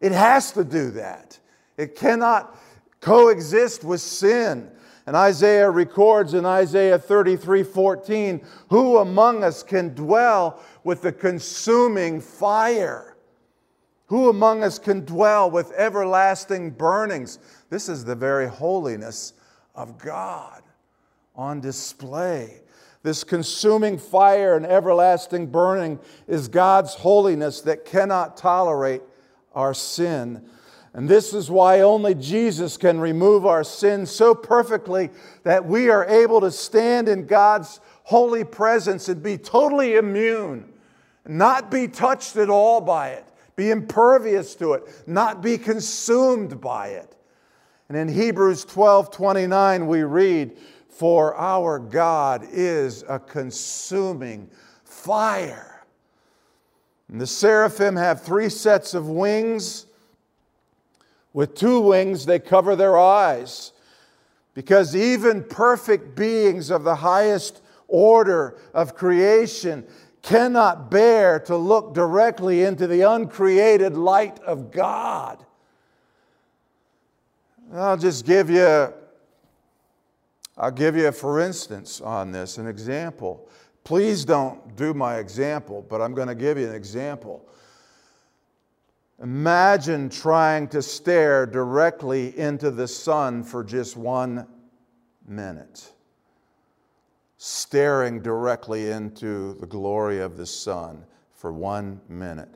It 0.00 0.12
has 0.12 0.52
to 0.52 0.64
do 0.64 0.90
that. 0.92 1.38
It 1.76 1.96
cannot 1.96 2.56
coexist 3.00 3.84
with 3.84 4.00
sin. 4.00 4.70
And 5.06 5.14
Isaiah 5.14 5.70
records 5.70 6.34
in 6.34 6.44
Isaiah 6.44 6.98
33 6.98 7.62
14, 7.62 8.40
who 8.70 8.98
among 8.98 9.44
us 9.44 9.62
can 9.62 9.94
dwell 9.94 10.60
with 10.82 11.02
the 11.02 11.12
consuming 11.12 12.20
fire? 12.20 13.16
Who 14.06 14.28
among 14.28 14.62
us 14.62 14.78
can 14.78 15.04
dwell 15.04 15.50
with 15.50 15.72
everlasting 15.72 16.70
burnings? 16.70 17.38
This 17.70 17.88
is 17.88 18.04
the 18.04 18.14
very 18.14 18.48
holiness 18.48 19.32
of 19.74 19.98
God 19.98 20.62
on 21.34 21.60
display. 21.60 22.62
This 23.06 23.22
consuming 23.22 23.98
fire 23.98 24.56
and 24.56 24.66
everlasting 24.66 25.46
burning 25.46 26.00
is 26.26 26.48
God's 26.48 26.92
holiness 26.94 27.60
that 27.60 27.84
cannot 27.84 28.36
tolerate 28.36 29.00
our 29.54 29.74
sin 29.74 30.42
And 30.92 31.08
this 31.08 31.32
is 31.32 31.48
why 31.48 31.82
only 31.82 32.16
Jesus 32.16 32.76
can 32.76 32.98
remove 32.98 33.46
our 33.46 33.62
sins 33.62 34.10
so 34.10 34.34
perfectly 34.34 35.10
that 35.44 35.64
we 35.64 35.88
are 35.88 36.04
able 36.06 36.40
to 36.40 36.50
stand 36.50 37.08
in 37.08 37.26
God's 37.26 37.78
holy 38.02 38.42
presence 38.42 39.08
and 39.08 39.22
be 39.22 39.38
totally 39.38 39.94
immune, 39.94 40.72
not 41.28 41.70
be 41.70 41.86
touched 41.86 42.34
at 42.34 42.50
all 42.50 42.80
by 42.80 43.10
it, 43.10 43.24
be 43.54 43.70
impervious 43.70 44.56
to 44.56 44.72
it, 44.72 44.82
not 45.06 45.42
be 45.44 45.58
consumed 45.58 46.60
by 46.60 46.88
it. 46.88 47.14
And 47.88 47.96
in 47.96 48.08
Hebrews 48.08 48.64
12 48.64 49.12
29, 49.12 49.86
we 49.86 50.02
read, 50.02 50.56
For 50.98 51.34
our 51.36 51.78
God 51.78 52.46
is 52.50 53.04
a 53.08 53.18
consuming 53.18 54.50
fire. 54.84 55.84
And 57.08 57.20
the 57.20 57.26
seraphim 57.26 57.96
have 57.96 58.22
three 58.22 58.48
sets 58.48 58.94
of 58.94 59.08
wings 59.08 59.86
with 61.36 61.54
two 61.54 61.80
wings, 61.80 62.24
they 62.24 62.38
cover 62.38 62.74
their 62.74 62.96
eyes. 62.96 63.72
Because 64.54 64.96
even 64.96 65.44
perfect 65.44 66.16
beings 66.16 66.70
of 66.70 66.82
the 66.82 66.94
highest 66.94 67.60
order 67.88 68.56
of 68.72 68.94
creation 68.94 69.86
cannot 70.22 70.90
bear 70.90 71.38
to 71.40 71.54
look 71.54 71.92
directly 71.92 72.62
into 72.62 72.86
the 72.86 73.02
uncreated 73.02 73.98
light 73.98 74.38
of 74.38 74.70
God. 74.70 75.44
I'll 77.70 77.98
just 77.98 78.24
give 78.24 78.48
you 78.48 78.94
I'll 80.58 80.70
give 80.70 80.96
you 80.96 81.08
a 81.08 81.12
for 81.12 81.40
instance 81.40 82.00
on 82.00 82.32
this, 82.32 82.58
an 82.58 82.66
example. 82.66 83.48
Please 83.84 84.24
don't 84.24 84.74
do 84.74 84.94
my 84.94 85.18
example, 85.18 85.84
but 85.88 86.00
I'm 86.00 86.14
going 86.14 86.28
to 86.28 86.34
give 86.34 86.58
you 86.58 86.68
an 86.68 86.74
example. 86.74 87.46
Imagine 89.22 90.08
trying 90.08 90.68
to 90.68 90.82
stare 90.82 91.46
directly 91.46 92.36
into 92.38 92.70
the 92.70 92.88
sun 92.88 93.42
for 93.42 93.62
just 93.64 93.96
one 93.96 94.46
minute. 95.26 95.92
Staring 97.38 98.20
directly 98.20 98.90
into 98.90 99.54
the 99.54 99.66
glory 99.66 100.20
of 100.20 100.36
the 100.36 100.46
sun 100.46 101.04
for 101.32 101.52
one 101.52 102.00
minute. 102.08 102.54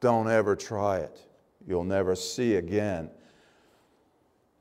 Don't 0.00 0.30
ever 0.30 0.56
try 0.56 0.98
it. 0.98 1.20
You'll 1.66 1.84
never 1.84 2.14
see 2.14 2.54
again. 2.54 3.10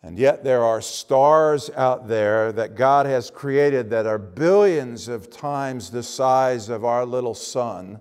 And 0.01 0.17
yet, 0.17 0.43
there 0.43 0.63
are 0.63 0.81
stars 0.81 1.69
out 1.75 2.07
there 2.07 2.51
that 2.53 2.75
God 2.75 3.05
has 3.05 3.29
created 3.29 3.89
that 3.89 4.05
are 4.05 4.17
billions 4.17 5.07
of 5.07 5.29
times 5.29 5.89
the 5.89 6.03
size 6.03 6.69
of 6.69 6.85
our 6.85 7.05
little 7.05 7.33
sun 7.33 7.99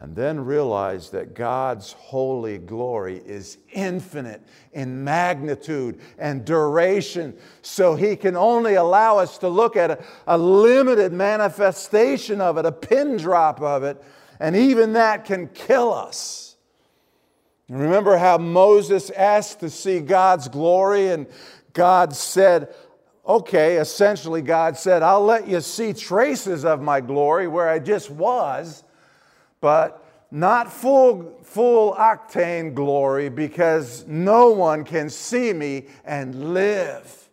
and 0.00 0.16
then 0.16 0.42
realize 0.42 1.10
that 1.10 1.34
God's 1.34 1.92
holy 1.92 2.56
glory 2.56 3.18
is 3.26 3.58
infinite 3.70 4.42
in 4.72 5.04
magnitude 5.04 6.00
and 6.18 6.42
duration, 6.42 7.36
so 7.60 7.94
He 7.94 8.16
can 8.16 8.34
only 8.34 8.74
allow 8.74 9.18
us 9.18 9.36
to 9.38 9.48
look 9.48 9.76
at 9.76 9.90
a, 9.90 10.04
a, 10.26 10.38
limited 10.38 11.12
manifestation 11.12 12.40
of 12.40 12.56
it, 12.56 12.64
a 12.64 12.72
pin 12.72 13.18
drop 13.18 13.60
of 13.60 13.82
it, 13.82 14.02
and 14.40 14.56
even 14.56 14.94
that 14.94 15.26
can 15.26 15.48
kill 15.48 15.92
us. 15.92 16.49
Remember 17.70 18.18
how 18.18 18.36
Moses 18.36 19.10
asked 19.10 19.60
to 19.60 19.70
see 19.70 20.00
God's 20.00 20.48
glory, 20.48 21.08
and 21.08 21.26
God 21.72 22.14
said, 22.14 22.74
Okay, 23.26 23.76
essentially, 23.76 24.42
God 24.42 24.76
said, 24.76 25.02
I'll 25.02 25.24
let 25.24 25.48
you 25.48 25.60
see 25.60 25.92
traces 25.92 26.64
of 26.64 26.82
my 26.82 27.00
glory 27.00 27.46
where 27.48 27.68
I 27.68 27.78
just 27.78 28.10
was 28.10 28.82
but 29.60 30.04
not 30.30 30.72
full, 30.72 31.38
full 31.42 31.94
octane 31.94 32.74
glory 32.74 33.28
because 33.28 34.06
no 34.06 34.50
one 34.50 34.84
can 34.84 35.10
see 35.10 35.52
me 35.52 35.86
and 36.04 36.54
live. 36.54 37.28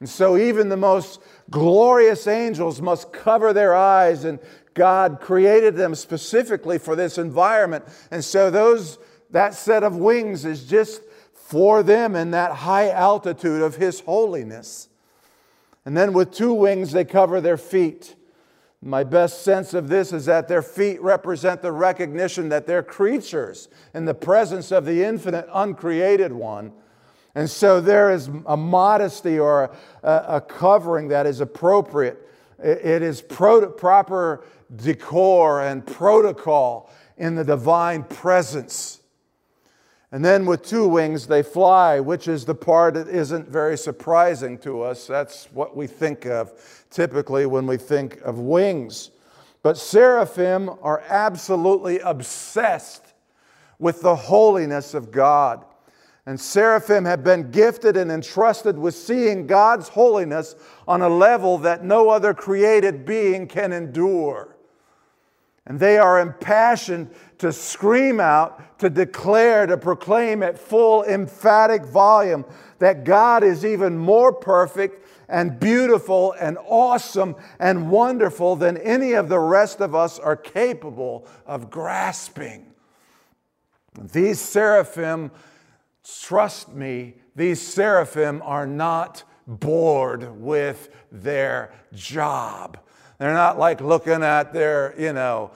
And 0.00 0.08
so, 0.08 0.36
even 0.36 0.68
the 0.68 0.76
most 0.76 1.20
glorious 1.50 2.26
angels 2.26 2.80
must 2.80 3.12
cover 3.12 3.52
their 3.52 3.74
eyes, 3.74 4.24
and 4.24 4.40
God 4.74 5.20
created 5.20 5.76
them 5.76 5.94
specifically 5.94 6.78
for 6.78 6.96
this 6.96 7.18
environment. 7.18 7.84
And 8.10 8.24
so, 8.24 8.50
those, 8.50 8.98
that 9.32 9.54
set 9.54 9.82
of 9.82 9.96
wings 9.96 10.44
is 10.44 10.64
just 10.64 11.02
for 11.34 11.82
them 11.82 12.14
in 12.14 12.30
that 12.30 12.52
high 12.52 12.90
altitude 12.90 13.62
of 13.62 13.76
His 13.76 14.00
holiness. 14.00 14.88
And 15.84 15.96
then, 15.96 16.12
with 16.12 16.32
two 16.32 16.52
wings, 16.52 16.92
they 16.92 17.04
cover 17.04 17.40
their 17.40 17.56
feet. 17.56 18.14
My 18.80 19.04
best 19.04 19.42
sense 19.42 19.74
of 19.74 19.88
this 19.88 20.12
is 20.12 20.26
that 20.26 20.48
their 20.48 20.62
feet 20.62 21.00
represent 21.00 21.62
the 21.62 21.72
recognition 21.72 22.48
that 22.48 22.66
they're 22.66 22.82
creatures 22.82 23.68
in 23.94 24.04
the 24.04 24.14
presence 24.14 24.72
of 24.72 24.84
the 24.84 25.04
infinite, 25.04 25.46
uncreated 25.52 26.32
one. 26.32 26.72
And 27.34 27.48
so 27.48 27.80
there 27.80 28.10
is 28.10 28.28
a 28.46 28.56
modesty 28.56 29.38
or 29.38 29.74
a, 30.02 30.24
a 30.28 30.40
covering 30.40 31.08
that 31.08 31.26
is 31.26 31.40
appropriate. 31.40 32.28
It 32.58 33.02
is 33.02 33.22
pro- 33.22 33.70
proper 33.70 34.44
decor 34.74 35.62
and 35.62 35.86
protocol 35.86 36.90
in 37.16 37.34
the 37.34 37.44
divine 37.44 38.04
presence. 38.04 39.01
And 40.12 40.22
then 40.22 40.44
with 40.44 40.62
two 40.62 40.86
wings, 40.86 41.26
they 41.26 41.42
fly, 41.42 41.98
which 41.98 42.28
is 42.28 42.44
the 42.44 42.54
part 42.54 42.94
that 42.94 43.08
isn't 43.08 43.48
very 43.48 43.78
surprising 43.78 44.58
to 44.58 44.82
us. 44.82 45.06
That's 45.06 45.46
what 45.52 45.74
we 45.74 45.86
think 45.86 46.26
of 46.26 46.52
typically 46.90 47.46
when 47.46 47.66
we 47.66 47.78
think 47.78 48.20
of 48.20 48.38
wings. 48.38 49.10
But 49.62 49.78
seraphim 49.78 50.68
are 50.82 51.02
absolutely 51.08 51.98
obsessed 52.00 53.14
with 53.78 54.02
the 54.02 54.14
holiness 54.14 54.92
of 54.92 55.10
God. 55.10 55.64
And 56.26 56.38
seraphim 56.38 57.06
have 57.06 57.24
been 57.24 57.50
gifted 57.50 57.96
and 57.96 58.12
entrusted 58.12 58.78
with 58.78 58.94
seeing 58.94 59.46
God's 59.46 59.88
holiness 59.88 60.54
on 60.86 61.00
a 61.00 61.08
level 61.08 61.58
that 61.58 61.84
no 61.84 62.10
other 62.10 62.34
created 62.34 63.06
being 63.06 63.46
can 63.48 63.72
endure. 63.72 64.56
And 65.66 65.80
they 65.80 65.96
are 65.98 66.20
impassioned 66.20 67.10
to 67.42 67.52
scream 67.52 68.20
out, 68.20 68.78
to 68.78 68.88
declare, 68.88 69.66
to 69.66 69.76
proclaim 69.76 70.44
at 70.44 70.56
full 70.56 71.02
emphatic 71.02 71.84
volume 71.84 72.44
that 72.78 73.02
God 73.02 73.42
is 73.42 73.64
even 73.64 73.98
more 73.98 74.32
perfect 74.32 75.04
and 75.28 75.58
beautiful 75.58 76.36
and 76.38 76.56
awesome 76.68 77.34
and 77.58 77.90
wonderful 77.90 78.54
than 78.54 78.76
any 78.76 79.14
of 79.14 79.28
the 79.28 79.40
rest 79.40 79.80
of 79.80 79.92
us 79.92 80.20
are 80.20 80.36
capable 80.36 81.26
of 81.44 81.68
grasping. 81.68 82.64
These 84.00 84.40
seraphim, 84.40 85.32
trust 86.22 86.72
me, 86.72 87.14
these 87.34 87.60
seraphim 87.60 88.40
are 88.44 88.68
not 88.68 89.24
bored 89.48 90.40
with 90.40 90.90
their 91.10 91.72
job. 91.92 92.78
They're 93.18 93.34
not 93.34 93.58
like 93.58 93.80
looking 93.80 94.22
at 94.22 94.52
their, 94.52 94.94
you 94.96 95.12
know, 95.12 95.50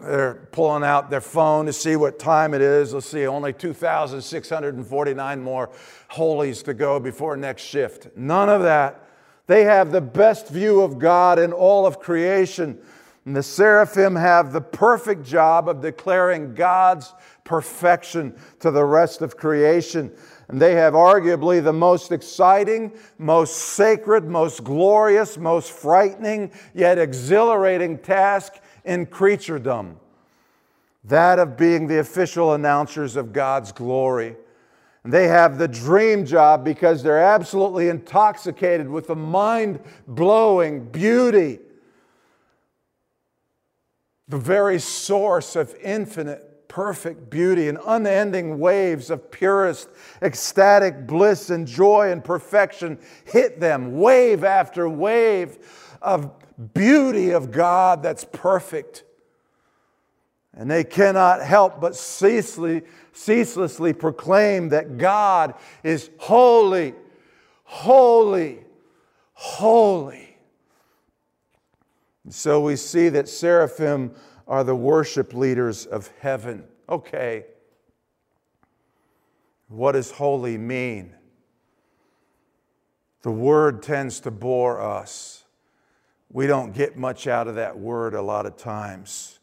they're 0.00 0.48
pulling 0.52 0.82
out 0.82 1.10
their 1.10 1.20
phone 1.20 1.66
to 1.66 1.72
see 1.72 1.96
what 1.96 2.18
time 2.18 2.54
it 2.54 2.60
is. 2.60 2.94
Let's 2.94 3.06
see, 3.06 3.26
only 3.26 3.52
2,649 3.52 5.42
more 5.42 5.70
holies 6.08 6.62
to 6.64 6.74
go 6.74 7.00
before 7.00 7.36
next 7.36 7.62
shift. 7.62 8.08
None 8.16 8.48
of 8.48 8.62
that. 8.62 9.02
They 9.46 9.64
have 9.64 9.92
the 9.92 10.00
best 10.00 10.48
view 10.48 10.80
of 10.80 10.98
God 10.98 11.38
in 11.38 11.52
all 11.52 11.86
of 11.86 12.00
creation. 12.00 12.78
And 13.24 13.34
the 13.34 13.42
seraphim 13.42 14.14
have 14.14 14.52
the 14.52 14.60
perfect 14.60 15.24
job 15.24 15.68
of 15.68 15.80
declaring 15.80 16.54
God's 16.54 17.12
perfection 17.44 18.36
to 18.60 18.70
the 18.70 18.84
rest 18.84 19.22
of 19.22 19.36
creation. 19.36 20.12
And 20.48 20.60
they 20.60 20.74
have 20.74 20.94
arguably 20.94 21.62
the 21.62 21.72
most 21.72 22.12
exciting, 22.12 22.92
most 23.18 23.56
sacred, 23.56 24.24
most 24.24 24.62
glorious, 24.62 25.36
most 25.36 25.72
frightening, 25.72 26.52
yet 26.72 26.98
exhilarating 26.98 27.98
task 27.98 28.54
in 28.86 29.06
creaturedom 29.06 29.96
that 31.06 31.38
of 31.38 31.56
being 31.56 31.86
the 31.86 32.00
official 32.00 32.54
announcers 32.54 33.16
of 33.16 33.32
God's 33.32 33.72
glory. 33.72 34.36
And 35.04 35.12
they 35.12 35.28
have 35.28 35.56
the 35.56 35.68
dream 35.68 36.26
job 36.26 36.64
because 36.64 37.02
they're 37.02 37.22
absolutely 37.22 37.88
intoxicated 37.88 38.88
with 38.88 39.06
the 39.06 39.14
mind 39.14 39.78
blowing 40.08 40.86
beauty, 40.86 41.60
the 44.26 44.38
very 44.38 44.80
source 44.80 45.54
of 45.54 45.76
infinite 45.80 46.42
perfect 46.66 47.30
beauty 47.30 47.68
and 47.68 47.78
unending 47.86 48.58
waves 48.58 49.08
of 49.08 49.30
purest, 49.30 49.88
ecstatic 50.22 51.06
bliss 51.06 51.50
and 51.50 51.68
joy 51.68 52.10
and 52.10 52.24
perfection 52.24 52.98
hit 53.24 53.60
them, 53.60 53.96
wave 53.96 54.42
after 54.42 54.88
wave 54.88 55.56
of 56.02 56.32
beauty 56.74 57.30
of 57.30 57.50
God 57.50 58.02
that's 58.02 58.24
perfect. 58.24 59.04
And 60.54 60.70
they 60.70 60.84
cannot 60.84 61.42
help 61.42 61.80
but 61.80 61.94
ceaselessly, 61.94 62.82
ceaselessly 63.12 63.92
proclaim 63.92 64.70
that 64.70 64.96
God 64.96 65.54
is 65.82 66.10
holy, 66.18 66.94
holy, 67.64 68.60
holy. 69.34 70.36
And 72.24 72.34
so 72.34 72.60
we 72.60 72.76
see 72.76 73.10
that 73.10 73.28
seraphim 73.28 74.14
are 74.48 74.64
the 74.64 74.74
worship 74.74 75.34
leaders 75.34 75.84
of 75.84 76.10
heaven. 76.20 76.64
Okay. 76.88 77.46
What 79.68 79.92
does 79.92 80.10
holy 80.10 80.56
mean? 80.56 81.12
The 83.22 83.30
word 83.30 83.82
tends 83.82 84.20
to 84.20 84.30
bore 84.30 84.80
us. 84.80 85.45
We 86.30 86.46
don't 86.46 86.72
get 86.72 86.96
much 86.96 87.26
out 87.26 87.48
of 87.48 87.54
that 87.54 87.78
word 87.78 88.14
a 88.14 88.22
lot 88.22 88.46
of 88.46 88.56
times. 88.56 89.36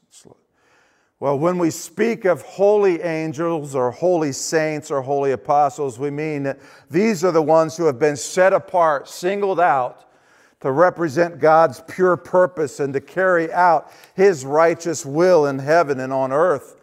Well, 1.23 1.39
when 1.39 1.57
we 1.57 1.69
speak 1.69 2.25
of 2.25 2.41
holy 2.41 3.01
angels 3.01 3.75
or 3.75 3.91
holy 3.91 4.33
saints 4.33 4.91
or 4.91 5.01
holy 5.01 5.31
apostles, 5.31 5.97
we 5.97 6.09
mean 6.09 6.43
that 6.43 6.59
these 6.89 7.23
are 7.23 7.31
the 7.31 7.41
ones 7.41 7.77
who 7.77 7.85
have 7.85 7.97
been 7.97 8.17
set 8.17 8.51
apart, 8.51 9.07
singled 9.07 9.57
out 9.57 10.03
to 10.59 10.69
represent 10.69 11.39
God's 11.39 11.81
pure 11.87 12.17
purpose 12.17 12.81
and 12.81 12.93
to 12.93 12.99
carry 12.99 13.49
out 13.53 13.89
His 14.15 14.43
righteous 14.43 15.05
will 15.05 15.45
in 15.45 15.59
heaven 15.59 16.01
and 16.01 16.11
on 16.11 16.33
earth. 16.33 16.75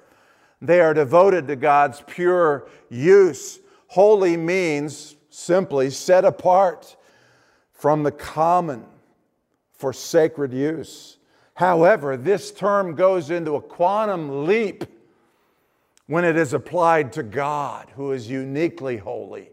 They 0.63 0.81
are 0.81 0.95
devoted 0.95 1.47
to 1.49 1.57
God's 1.57 2.03
pure 2.07 2.67
use. 2.89 3.59
Holy 3.89 4.39
means 4.39 5.17
simply 5.29 5.91
set 5.91 6.25
apart 6.25 6.97
from 7.75 8.05
the 8.05 8.13
common 8.13 8.87
for 9.81 9.95
sacred 9.95 10.53
use. 10.53 11.17
However, 11.55 12.17
this 12.17 12.53
term 12.53 12.95
goes 12.95 13.31
into 13.31 13.57
a 13.57 13.63
quantum 13.63 14.47
leap 14.47 14.85
when 16.07 16.25
it 16.25 16.37
is 16.37 16.53
applied 16.53 17.13
to 17.15 17.23
God, 17.23 17.89
who 17.97 18.13
is 18.13 18.29
uniquely 18.29 18.99
holy. 18.99 19.51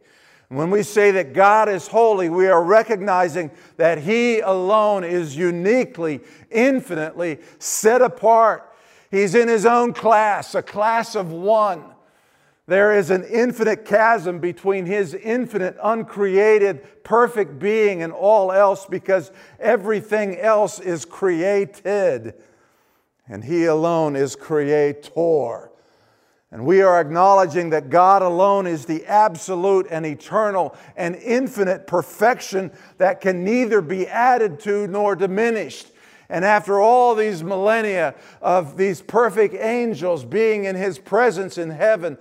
When 0.49 0.69
we 0.69 0.83
say 0.83 1.11
that 1.11 1.33
God 1.33 1.69
is 1.69 1.87
holy, 1.87 2.29
we 2.29 2.47
are 2.47 2.63
recognizing 2.63 3.51
that 3.77 3.99
He 3.99 4.39
alone 4.39 5.03
is 5.03 5.35
uniquely, 5.35 6.21
infinitely 6.49 7.39
set 7.59 8.01
apart. 8.01 8.73
He's 9.11 9.35
in 9.35 9.47
His 9.47 9.65
own 9.65 9.93
class, 9.93 10.55
a 10.55 10.61
class 10.61 11.15
of 11.15 11.31
one. 11.31 11.83
There 12.67 12.97
is 12.97 13.09
an 13.11 13.23
infinite 13.23 13.85
chasm 13.85 14.39
between 14.39 14.85
his 14.85 15.13
infinite, 15.13 15.77
uncreated, 15.81 17.03
perfect 17.03 17.59
being 17.59 18.03
and 18.03 18.11
all 18.11 18.51
else 18.51 18.85
because 18.85 19.31
everything 19.57 20.37
else 20.37 20.79
is 20.79 21.05
created 21.05 22.33
and 23.29 23.43
he 23.43 23.65
alone 23.65 24.15
is 24.15 24.35
creator. 24.35 25.71
And 26.51 26.65
we 26.65 26.81
are 26.81 26.99
acknowledging 26.99 27.71
that 27.71 27.89
God 27.89 28.21
alone 28.21 28.67
is 28.67 28.85
the 28.85 29.05
absolute 29.05 29.87
and 29.89 30.05
eternal 30.05 30.75
and 30.95 31.15
infinite 31.15 31.87
perfection 31.87 32.71
that 32.97 33.19
can 33.19 33.43
neither 33.43 33.81
be 33.81 34.07
added 34.07 34.59
to 34.61 34.87
nor 34.87 35.15
diminished. 35.15 35.87
And 36.29 36.43
after 36.43 36.79
all 36.79 37.15
these 37.15 37.43
millennia 37.43 38.15
of 38.41 38.77
these 38.77 39.01
perfect 39.01 39.55
angels 39.55 40.25
being 40.25 40.65
in 40.65 40.75
his 40.75 40.99
presence 40.99 41.57
in 41.57 41.69
heaven, 41.69 42.17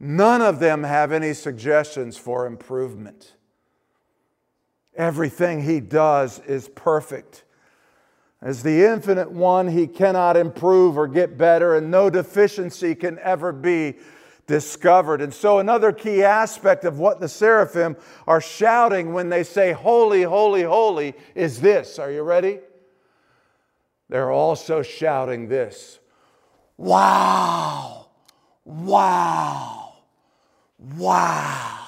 None 0.00 0.42
of 0.42 0.60
them 0.60 0.84
have 0.84 1.10
any 1.12 1.34
suggestions 1.34 2.16
for 2.16 2.46
improvement. 2.46 3.34
Everything 4.96 5.62
he 5.62 5.80
does 5.80 6.38
is 6.40 6.68
perfect. 6.68 7.44
As 8.40 8.62
the 8.62 8.84
infinite 8.84 9.32
one, 9.32 9.68
he 9.68 9.86
cannot 9.88 10.36
improve 10.36 10.96
or 10.96 11.08
get 11.08 11.36
better, 11.36 11.76
and 11.76 11.90
no 11.90 12.08
deficiency 12.08 12.94
can 12.94 13.18
ever 13.18 13.52
be 13.52 13.96
discovered. 14.46 15.20
And 15.20 15.34
so, 15.34 15.58
another 15.58 15.92
key 15.92 16.22
aspect 16.22 16.84
of 16.84 16.98
what 16.98 17.20
the 17.20 17.28
seraphim 17.28 17.96
are 18.26 18.40
shouting 18.40 19.12
when 19.12 19.28
they 19.28 19.42
say, 19.42 19.72
Holy, 19.72 20.22
holy, 20.22 20.62
holy, 20.62 21.14
is 21.34 21.60
this. 21.60 21.98
Are 21.98 22.10
you 22.10 22.22
ready? 22.22 22.60
They're 24.08 24.30
also 24.30 24.82
shouting 24.82 25.48
this 25.48 25.98
Wow! 26.76 28.08
Wow! 28.64 29.77
Wow. 30.78 31.78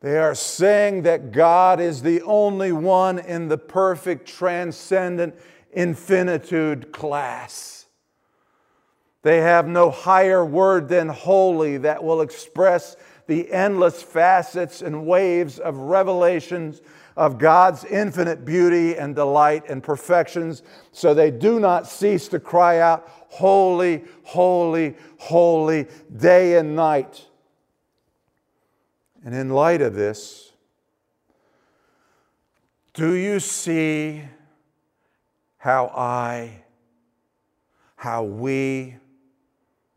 They 0.00 0.18
are 0.18 0.34
saying 0.34 1.02
that 1.02 1.32
God 1.32 1.80
is 1.80 2.02
the 2.02 2.20
only 2.22 2.72
one 2.72 3.18
in 3.18 3.48
the 3.48 3.56
perfect, 3.56 4.28
transcendent 4.28 5.34
infinitude 5.72 6.92
class. 6.92 7.86
They 9.22 9.38
have 9.38 9.66
no 9.66 9.90
higher 9.90 10.44
word 10.44 10.90
than 10.90 11.08
holy 11.08 11.78
that 11.78 12.04
will 12.04 12.20
express 12.20 12.96
the 13.26 13.50
endless 13.50 14.02
facets 14.02 14.82
and 14.82 15.06
waves 15.06 15.58
of 15.58 15.76
revelations 15.78 16.82
of 17.16 17.38
God's 17.38 17.84
infinite 17.84 18.44
beauty 18.44 18.96
and 18.96 19.14
delight 19.14 19.64
and 19.68 19.82
perfections, 19.82 20.62
so 20.92 21.14
they 21.14 21.30
do 21.30 21.60
not 21.60 21.86
cease 21.86 22.28
to 22.28 22.40
cry 22.40 22.78
out, 22.78 23.08
Holy, 23.28 24.04
holy, 24.22 24.94
holy, 25.18 25.88
day 26.16 26.56
and 26.56 26.76
night. 26.76 27.26
And 29.24 29.34
in 29.34 29.50
light 29.50 29.80
of 29.80 29.94
this, 29.94 30.52
do 32.92 33.14
you 33.14 33.40
see 33.40 34.22
how 35.56 35.86
I, 35.88 36.62
how 37.96 38.22
we 38.22 38.96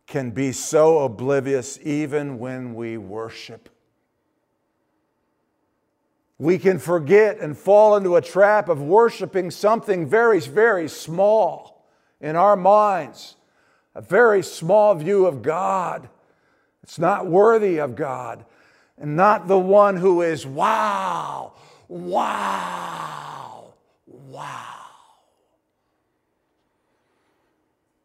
can 0.07 0.31
be 0.31 0.51
so 0.51 0.99
oblivious 0.99 1.77
even 1.83 2.39
when 2.39 2.73
we 2.73 2.97
worship? 2.97 3.69
We 6.39 6.59
can 6.59 6.79
forget 6.79 7.39
and 7.39 7.57
fall 7.57 7.95
into 7.95 8.15
a 8.15 8.21
trap 8.21 8.69
of 8.69 8.81
worshiping 8.81 9.51
something 9.51 10.05
very, 10.05 10.39
very 10.39 10.87
small 10.87 11.83
in 12.21 12.35
our 12.35 12.55
minds 12.55 13.37
a 13.97 14.01
very 14.01 14.43
small 14.43 14.93
view 14.93 15.25
of 15.25 15.41
God. 15.41 16.07
It's 16.83 16.99
not 16.99 17.25
worthy 17.25 17.79
of 17.79 17.95
God 17.95 18.45
and 18.99 19.15
not 19.15 19.47
the 19.47 19.57
one 19.57 19.97
who 19.97 20.21
is 20.21 20.45
wow, 20.45 21.53
wow, 21.87 23.73
wow. 24.07 24.63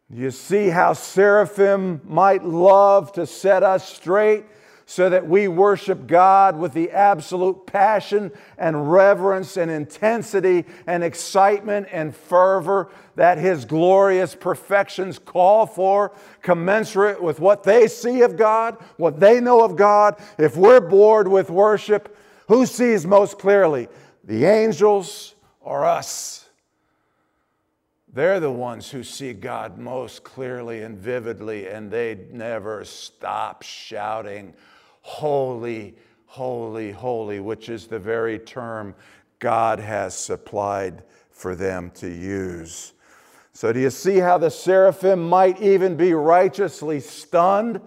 You 0.09 0.31
see 0.31 0.69
how 0.69 0.95
seraphim 0.95 2.01
might 2.05 2.43
love 2.43 3.13
to 3.13 3.27
set 3.27 3.63
us 3.63 3.87
straight 3.87 4.47
so 4.93 5.09
that 5.09 5.27
we 5.27 5.49
worship 5.49 6.07
God 6.07 6.59
with 6.59 6.75
the 6.75 6.91
absolute 6.91 7.67
passion 7.67 8.31
and 8.59 8.93
reverence 8.93 9.57
and 9.57 9.71
intensity 9.71 10.67
and 10.87 11.03
excitement 11.03 11.89
and 11.91 12.15
fervor 12.15 12.91
that 13.15 13.39
His 13.39 13.65
glorious 13.65 14.35
perfections 14.35 15.19
call 15.19 15.65
for, 15.65 16.13
commensurate 16.43 17.23
with 17.23 17.41
what 17.41 17.63
they 17.63 17.89
see 17.89 18.21
of 18.21 18.37
God, 18.37 18.77
what 18.99 19.19
they 19.19 19.41
know 19.41 19.65
of 19.65 19.77
God. 19.77 20.21
If 20.37 20.59
we're 20.59 20.83
bored 20.83 21.27
with 21.27 21.49
worship, 21.49 22.15
who 22.49 22.67
sees 22.67 23.07
most 23.07 23.39
clearly? 23.39 23.89
The 24.25 24.45
angels 24.45 25.35
or 25.63 25.87
us? 25.87 26.51
They're 28.13 28.41
the 28.41 28.53
ones 28.53 28.91
who 28.91 29.03
see 29.03 29.33
God 29.33 29.79
most 29.79 30.23
clearly 30.23 30.83
and 30.83 30.99
vividly, 30.99 31.67
and 31.69 31.91
they 31.91 32.27
never 32.31 32.85
stop 32.85 33.63
shouting, 33.63 34.53
holy, 35.03 35.95
holy, 36.27 36.93
holy, 36.93 37.41
which 37.41 37.69
is 37.69 37.87
the 37.87 37.99
very 37.99 38.39
term 38.39 38.95
God 39.39 39.79
has 39.79 40.17
supplied 40.17 41.03
for 41.31 41.55
them 41.55 41.91
to 41.97 42.09
use. 42.09 42.93
So, 43.53 43.73
do 43.73 43.81
you 43.81 43.91
see 43.91 44.19
how 44.19 44.39
the 44.39 44.51
seraphim 44.51 45.29
might 45.29 45.61
even 45.61 45.95
be 45.97 46.15
righteously 46.15 47.01
stunned 47.01 47.81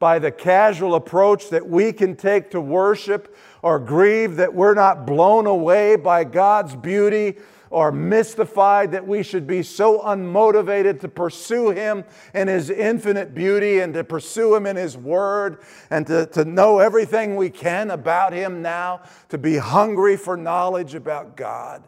by 0.00 0.18
the 0.18 0.32
casual 0.32 0.96
approach 0.96 1.48
that 1.50 1.68
we 1.68 1.92
can 1.92 2.16
take 2.16 2.50
to 2.50 2.60
worship 2.60 3.36
or 3.62 3.78
grieve 3.78 4.34
that 4.34 4.52
we're 4.52 4.74
not 4.74 5.06
blown 5.06 5.46
away 5.46 5.94
by 5.94 6.24
God's 6.24 6.74
beauty 6.74 7.36
or 7.72 7.90
mystified 7.90 8.92
that 8.92 9.06
we 9.06 9.22
should 9.22 9.46
be 9.46 9.62
so 9.62 10.00
unmotivated 10.00 11.00
to 11.00 11.08
pursue 11.08 11.70
Him 11.70 12.04
in 12.34 12.46
His 12.46 12.68
infinite 12.68 13.34
beauty 13.34 13.80
and 13.80 13.94
to 13.94 14.04
pursue 14.04 14.54
Him 14.54 14.66
in 14.66 14.76
His 14.76 14.94
Word 14.94 15.62
and 15.88 16.06
to, 16.06 16.26
to 16.26 16.44
know 16.44 16.80
everything 16.80 17.34
we 17.34 17.48
can 17.48 17.90
about 17.90 18.34
Him 18.34 18.60
now, 18.60 19.00
to 19.30 19.38
be 19.38 19.56
hungry 19.56 20.18
for 20.18 20.36
knowledge 20.36 20.94
about 20.94 21.34
God. 21.34 21.82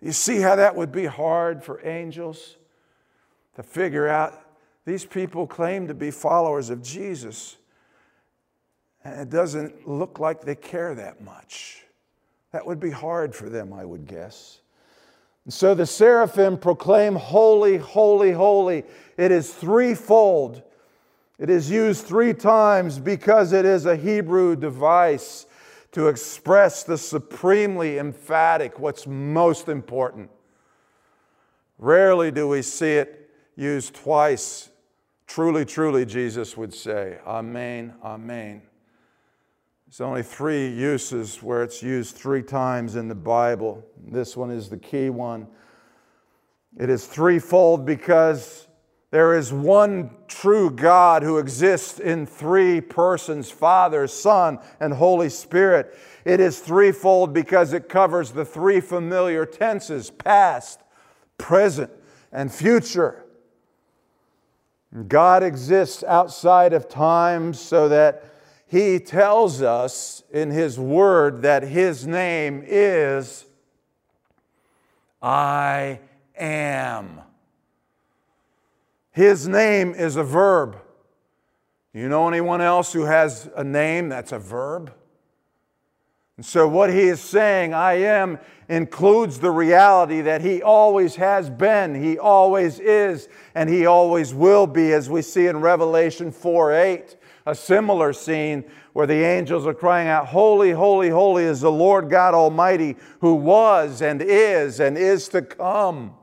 You 0.00 0.10
see 0.10 0.40
how 0.40 0.56
that 0.56 0.74
would 0.74 0.90
be 0.90 1.06
hard 1.06 1.62
for 1.62 1.86
angels 1.86 2.56
to 3.54 3.62
figure 3.62 4.08
out 4.08 4.44
these 4.84 5.04
people 5.04 5.46
claim 5.46 5.86
to 5.86 5.94
be 5.94 6.10
followers 6.10 6.70
of 6.70 6.82
Jesus, 6.82 7.56
and 9.04 9.20
it 9.20 9.30
doesn't 9.30 9.86
look 9.86 10.18
like 10.18 10.40
they 10.40 10.56
care 10.56 10.94
that 10.96 11.22
much. 11.22 11.84
That 12.50 12.66
would 12.66 12.80
be 12.80 12.90
hard 12.90 13.32
for 13.34 13.48
them, 13.48 13.72
I 13.72 13.84
would 13.84 14.06
guess. 14.06 14.60
And 15.48 15.54
so 15.54 15.74
the 15.74 15.86
seraphim 15.86 16.58
proclaim, 16.58 17.14
Holy, 17.14 17.78
holy, 17.78 18.32
holy. 18.32 18.84
It 19.16 19.32
is 19.32 19.50
threefold. 19.52 20.62
It 21.38 21.48
is 21.48 21.70
used 21.70 22.04
three 22.04 22.34
times 22.34 22.98
because 22.98 23.54
it 23.54 23.64
is 23.64 23.86
a 23.86 23.96
Hebrew 23.96 24.56
device 24.56 25.46
to 25.92 26.08
express 26.08 26.84
the 26.84 26.98
supremely 26.98 27.98
emphatic, 27.98 28.78
what's 28.78 29.06
most 29.06 29.68
important. 29.68 30.30
Rarely 31.78 32.30
do 32.30 32.46
we 32.46 32.60
see 32.60 32.92
it 32.92 33.30
used 33.56 33.94
twice 33.94 34.68
Truly, 35.28 35.66
truly, 35.66 36.06
Jesus 36.06 36.56
would 36.56 36.72
say, 36.72 37.18
Amen, 37.26 37.94
Amen. 38.02 38.62
There's 39.88 40.02
only 40.02 40.22
three 40.22 40.68
uses 40.68 41.42
where 41.42 41.62
it's 41.62 41.82
used 41.82 42.14
three 42.14 42.42
times 42.42 42.94
in 42.94 43.08
the 43.08 43.14
Bible. 43.14 43.82
This 44.06 44.36
one 44.36 44.50
is 44.50 44.68
the 44.68 44.76
key 44.76 45.08
one. 45.08 45.46
It 46.78 46.90
is 46.90 47.06
threefold 47.06 47.86
because 47.86 48.68
there 49.10 49.34
is 49.34 49.50
one 49.50 50.10
true 50.26 50.68
God 50.68 51.22
who 51.22 51.38
exists 51.38 51.98
in 52.00 52.26
three 52.26 52.82
persons 52.82 53.50
Father, 53.50 54.06
Son, 54.06 54.58
and 54.78 54.92
Holy 54.92 55.30
Spirit. 55.30 55.96
It 56.26 56.38
is 56.38 56.58
threefold 56.58 57.32
because 57.32 57.72
it 57.72 57.88
covers 57.88 58.32
the 58.32 58.44
three 58.44 58.80
familiar 58.80 59.46
tenses 59.46 60.10
past, 60.10 60.80
present, 61.38 61.90
and 62.30 62.52
future. 62.52 63.24
God 65.06 65.42
exists 65.42 66.04
outside 66.04 66.74
of 66.74 66.90
time 66.90 67.54
so 67.54 67.88
that 67.88 68.34
He 68.68 69.00
tells 69.00 69.62
us 69.62 70.22
in 70.30 70.50
His 70.50 70.78
Word 70.78 71.42
that 71.42 71.62
His 71.62 72.06
name 72.06 72.62
is 72.66 73.46
I 75.20 76.00
am. 76.36 77.22
His 79.10 79.48
name 79.48 79.94
is 79.94 80.16
a 80.16 80.22
verb. 80.22 80.80
You 81.92 82.08
know 82.08 82.28
anyone 82.28 82.60
else 82.60 82.92
who 82.92 83.04
has 83.04 83.50
a 83.56 83.64
name 83.64 84.10
that's 84.10 84.32
a 84.32 84.38
verb? 84.38 84.92
And 86.36 86.46
so, 86.46 86.68
what 86.68 86.90
he 86.90 87.08
is 87.08 87.20
saying, 87.20 87.74
I 87.74 87.94
am, 87.94 88.38
includes 88.68 89.40
the 89.40 89.50
reality 89.50 90.20
that 90.20 90.40
he 90.40 90.62
always 90.62 91.16
has 91.16 91.50
been, 91.50 92.00
he 92.00 92.16
always 92.16 92.78
is, 92.78 93.28
and 93.56 93.68
he 93.68 93.86
always 93.86 94.32
will 94.32 94.68
be, 94.68 94.92
as 94.92 95.10
we 95.10 95.20
see 95.20 95.48
in 95.48 95.60
Revelation 95.60 96.30
4 96.30 96.72
8, 96.74 97.16
a 97.48 97.54
similar 97.54 98.12
scene 98.12 98.62
where 98.92 99.06
the 99.06 99.24
angels 99.24 99.66
are 99.66 99.72
crying 99.72 100.06
out, 100.06 100.26
Holy, 100.26 100.70
holy, 100.70 101.08
holy 101.08 101.44
is 101.44 101.62
the 101.62 101.72
Lord 101.72 102.10
God 102.10 102.34
Almighty, 102.34 102.96
who 103.20 103.34
was 103.34 104.02
and 104.02 104.20
is 104.20 104.80
and 104.80 104.98
is 104.98 105.28
to 105.30 105.40
come. 105.40 106.14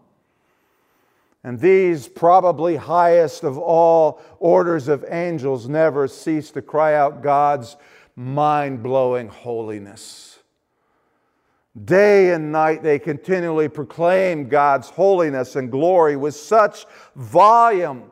And 1.44 1.60
these, 1.60 2.08
probably 2.08 2.76
highest 2.76 3.44
of 3.44 3.58
all 3.58 4.22
orders 4.40 4.88
of 4.88 5.04
angels, 5.10 5.68
never 5.68 6.08
cease 6.08 6.52
to 6.52 6.62
cry 6.62 6.94
out 6.94 7.24
God's 7.24 7.76
mind 8.16 8.84
blowing 8.84 9.28
holiness. 9.28 10.38
Day 11.84 12.34
and 12.34 12.52
night, 12.52 12.84
they 12.84 13.00
continually 13.00 13.68
proclaim 13.68 14.48
God's 14.48 14.90
holiness 14.90 15.56
and 15.56 15.72
glory 15.72 16.16
with 16.16 16.36
such 16.36 16.86
volume 17.16 18.12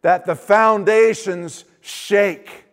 that 0.00 0.24
the 0.24 0.34
foundations 0.34 1.64
shake. 1.84 2.64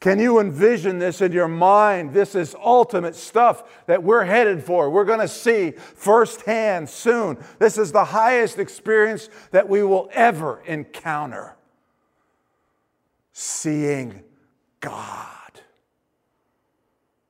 Can 0.00 0.18
you 0.18 0.40
envision 0.40 0.98
this 0.98 1.20
in 1.20 1.32
your 1.32 1.48
mind? 1.48 2.12
This 2.12 2.34
is 2.34 2.54
ultimate 2.62 3.14
stuff 3.14 3.64
that 3.86 4.02
we're 4.02 4.24
headed 4.24 4.62
for. 4.62 4.90
We're 4.90 5.04
going 5.04 5.20
to 5.20 5.28
see 5.28 5.70
firsthand 5.70 6.88
soon. 6.88 7.38
This 7.58 7.78
is 7.78 7.92
the 7.92 8.04
highest 8.04 8.58
experience 8.58 9.28
that 9.52 9.68
we 9.68 9.82
will 9.82 10.10
ever 10.12 10.62
encounter. 10.66 11.56
Seeing 13.32 14.22
God. 14.80 15.35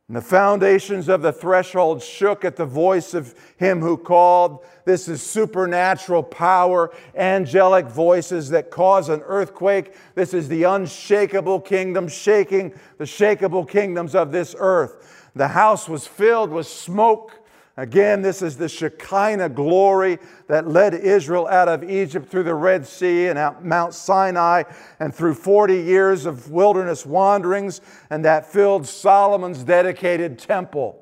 And 0.09 0.17
the 0.17 0.23
foundations 0.23 1.09
of 1.09 1.23
the 1.23 1.33
threshold 1.33 2.01
shook 2.01 2.45
at 2.45 2.55
the 2.55 2.65
voice 2.65 3.13
of 3.13 3.35
him 3.57 3.81
who 3.81 3.97
called. 3.97 4.65
This 4.85 5.09
is 5.09 5.21
supernatural 5.21 6.23
power, 6.23 6.93
angelic 7.17 7.87
voices 7.87 8.51
that 8.51 8.71
cause 8.71 9.09
an 9.09 9.21
earthquake. 9.23 9.97
This 10.15 10.33
is 10.33 10.47
the 10.47 10.63
unshakable 10.63 11.61
kingdom 11.61 12.07
shaking 12.07 12.73
the 12.99 13.05
shakable 13.05 13.69
kingdoms 13.69 14.15
of 14.15 14.31
this 14.31 14.55
earth. 14.57 15.31
The 15.35 15.49
house 15.49 15.89
was 15.89 16.07
filled 16.07 16.51
with 16.51 16.69
smoke 16.69 17.36
Again, 17.79 18.23
this 18.23 18.41
is 18.41 18.57
the 18.57 18.71
Shekinah 18.71 19.51
glory 19.51 20.19
that 20.47 20.67
led 20.67 20.95
Israel 20.95 21.47
out 21.47 21.69
of 21.69 21.85
Egypt 21.85 22.27
through 22.27 22.45
the 22.45 22.55
Red 22.55 22.87
Sea 22.87 23.27
and 23.27 23.39
out 23.39 23.63
Mount 23.65 23.93
Sinai 23.93 24.63
and 24.99 25.15
through 25.15 25.35
40 25.35 25.83
years 25.83 26.25
of 26.25 26.51
wilderness 26.51 27.05
wanderings, 27.05 27.83
and 28.09 28.25
that 28.25 28.51
filled 28.51 28.87
Solomon's 28.87 29.63
dedicated 29.63 30.39
temple. 30.39 30.99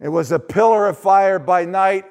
It 0.00 0.08
was 0.08 0.32
a 0.32 0.38
pillar 0.38 0.88
of 0.88 0.98
fire 0.98 1.38
by 1.38 1.66
night 1.66 2.06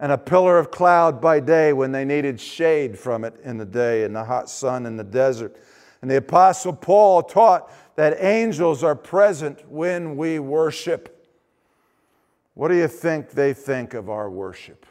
and 0.00 0.10
a 0.10 0.18
pillar 0.18 0.58
of 0.58 0.72
cloud 0.72 1.20
by 1.20 1.38
day 1.38 1.72
when 1.72 1.92
they 1.92 2.04
needed 2.04 2.40
shade 2.40 2.98
from 2.98 3.24
it 3.24 3.34
in 3.44 3.56
the 3.56 3.64
day 3.64 4.02
in 4.02 4.12
the 4.12 4.24
hot 4.24 4.50
sun 4.50 4.84
in 4.84 4.96
the 4.96 5.04
desert. 5.04 5.56
And 6.00 6.10
the 6.10 6.16
Apostle 6.16 6.72
Paul 6.72 7.22
taught 7.22 7.70
that 7.94 8.16
angels 8.18 8.82
are 8.82 8.96
present 8.96 9.70
when 9.70 10.16
we 10.16 10.40
worship. 10.40 11.21
What 12.54 12.68
do 12.68 12.76
you 12.76 12.88
think 12.88 13.30
they 13.30 13.54
think 13.54 13.94
of 13.94 14.10
our 14.10 14.28
worship? 14.30 14.86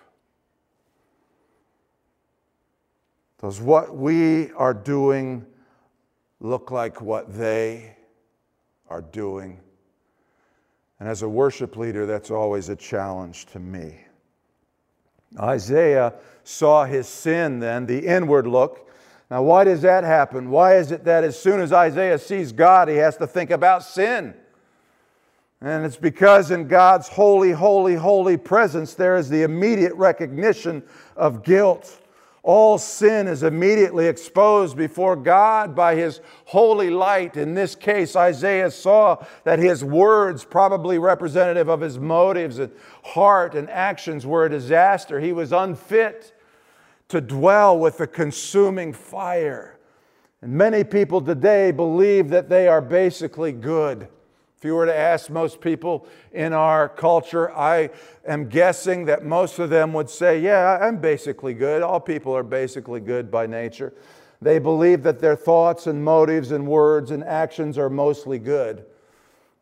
Does 3.41 3.59
what 3.59 3.95
we 3.95 4.51
are 4.51 4.73
doing 4.73 5.45
look 6.39 6.71
like 6.71 7.01
what 7.01 7.33
they 7.33 7.95
are 8.89 9.01
doing? 9.01 9.59
And 10.99 11.09
as 11.09 11.23
a 11.23 11.29
worship 11.29 11.77
leader, 11.77 12.05
that's 12.05 12.29
always 12.29 12.69
a 12.69 12.75
challenge 12.75 13.47
to 13.47 13.59
me. 13.59 14.01
Isaiah 15.39 16.13
saw 16.43 16.85
his 16.85 17.07
sin 17.07 17.59
then, 17.59 17.85
the 17.85 18.05
inward 18.05 18.45
look. 18.45 18.89
Now, 19.29 19.41
why 19.43 19.63
does 19.63 19.81
that 19.81 20.03
happen? 20.03 20.49
Why 20.49 20.75
is 20.75 20.91
it 20.91 21.05
that 21.05 21.23
as 21.23 21.39
soon 21.39 21.61
as 21.61 21.71
Isaiah 21.71 22.19
sees 22.19 22.51
God, 22.51 22.89
he 22.89 22.97
has 22.97 23.17
to 23.17 23.25
think 23.25 23.49
about 23.49 23.83
sin? 23.83 24.35
And 25.61 25.85
it's 25.85 25.97
because 25.97 26.49
in 26.49 26.67
God's 26.67 27.07
holy, 27.07 27.51
holy, 27.51 27.93
holy 27.93 28.35
presence, 28.35 28.95
there 28.95 29.15
is 29.15 29.29
the 29.29 29.43
immediate 29.43 29.93
recognition 29.93 30.81
of 31.15 31.43
guilt. 31.43 31.99
All 32.41 32.79
sin 32.79 33.27
is 33.27 33.43
immediately 33.43 34.07
exposed 34.07 34.75
before 34.75 35.15
God 35.15 35.75
by 35.75 35.93
His 35.93 36.21
holy 36.45 36.89
light. 36.89 37.37
In 37.37 37.53
this 37.53 37.75
case, 37.75 38.15
Isaiah 38.15 38.71
saw 38.71 39.23
that 39.43 39.59
his 39.59 39.83
words, 39.83 40.43
probably 40.43 40.97
representative 40.97 41.69
of 41.69 41.81
his 41.81 41.99
motives 41.99 42.57
and 42.57 42.71
heart 43.03 43.53
and 43.53 43.69
actions, 43.69 44.25
were 44.25 44.47
a 44.47 44.49
disaster. 44.49 45.19
He 45.19 45.33
was 45.33 45.51
unfit 45.51 46.33
to 47.09 47.21
dwell 47.21 47.77
with 47.77 47.99
the 47.99 48.07
consuming 48.07 48.93
fire. 48.93 49.77
And 50.41 50.51
many 50.51 50.83
people 50.83 51.21
today 51.21 51.69
believe 51.69 52.29
that 52.29 52.49
they 52.49 52.67
are 52.67 52.81
basically 52.81 53.51
good. 53.51 54.07
If 54.61 54.65
you 54.65 54.75
were 54.75 54.85
to 54.85 54.95
ask 54.95 55.31
most 55.31 55.59
people 55.59 56.05
in 56.31 56.53
our 56.53 56.87
culture, 56.87 57.51
I 57.51 57.89
am 58.27 58.47
guessing 58.47 59.05
that 59.05 59.25
most 59.25 59.57
of 59.57 59.71
them 59.71 59.91
would 59.93 60.07
say, 60.07 60.39
Yeah, 60.39 60.77
I'm 60.79 61.01
basically 61.01 61.55
good. 61.55 61.81
All 61.81 61.99
people 61.99 62.37
are 62.37 62.43
basically 62.43 62.99
good 62.99 63.31
by 63.31 63.47
nature. 63.47 63.91
They 64.39 64.59
believe 64.59 65.01
that 65.01 65.17
their 65.17 65.35
thoughts 65.35 65.87
and 65.87 66.05
motives 66.05 66.51
and 66.51 66.67
words 66.67 67.09
and 67.09 67.23
actions 67.23 67.79
are 67.79 67.89
mostly 67.89 68.37
good. 68.37 68.85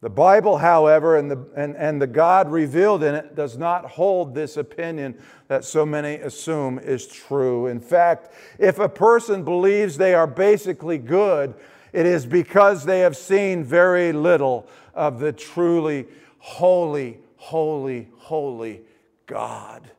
The 0.01 0.09
Bible, 0.09 0.57
however, 0.57 1.15
and 1.15 1.31
the, 1.31 1.47
and, 1.55 1.77
and 1.77 2.01
the 2.01 2.07
God 2.07 2.51
revealed 2.51 3.01
in 3.01 3.15
it 3.15 3.35
does 3.35 3.57
not 3.57 3.85
hold 3.85 4.35
this 4.35 4.57
opinion 4.57 5.17
that 5.47 5.63
so 5.63 5.85
many 5.85 6.15
assume 6.15 6.77
is 6.77 7.07
true. 7.07 7.67
In 7.67 7.79
fact, 7.79 8.33
if 8.57 8.79
a 8.79 8.89
person 8.89 9.45
believes 9.45 9.95
they 9.95 10.13
are 10.13 10.27
basically 10.27 10.97
good, 10.97 11.53
it 11.93 12.05
is 12.05 12.25
because 12.25 12.85
they 12.85 12.99
have 12.99 13.17
seen 13.17 13.63
very 13.63 14.11
little 14.11 14.67
of 14.93 15.19
the 15.19 15.31
truly 15.31 16.07
holy, 16.39 17.19
holy, 17.35 18.07
holy 18.17 18.81
God. 19.25 19.89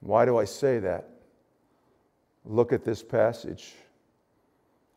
Why 0.00 0.24
do 0.24 0.38
I 0.38 0.44
say 0.44 0.78
that? 0.78 1.08
Look 2.44 2.72
at 2.72 2.84
this 2.84 3.02
passage. 3.02 3.74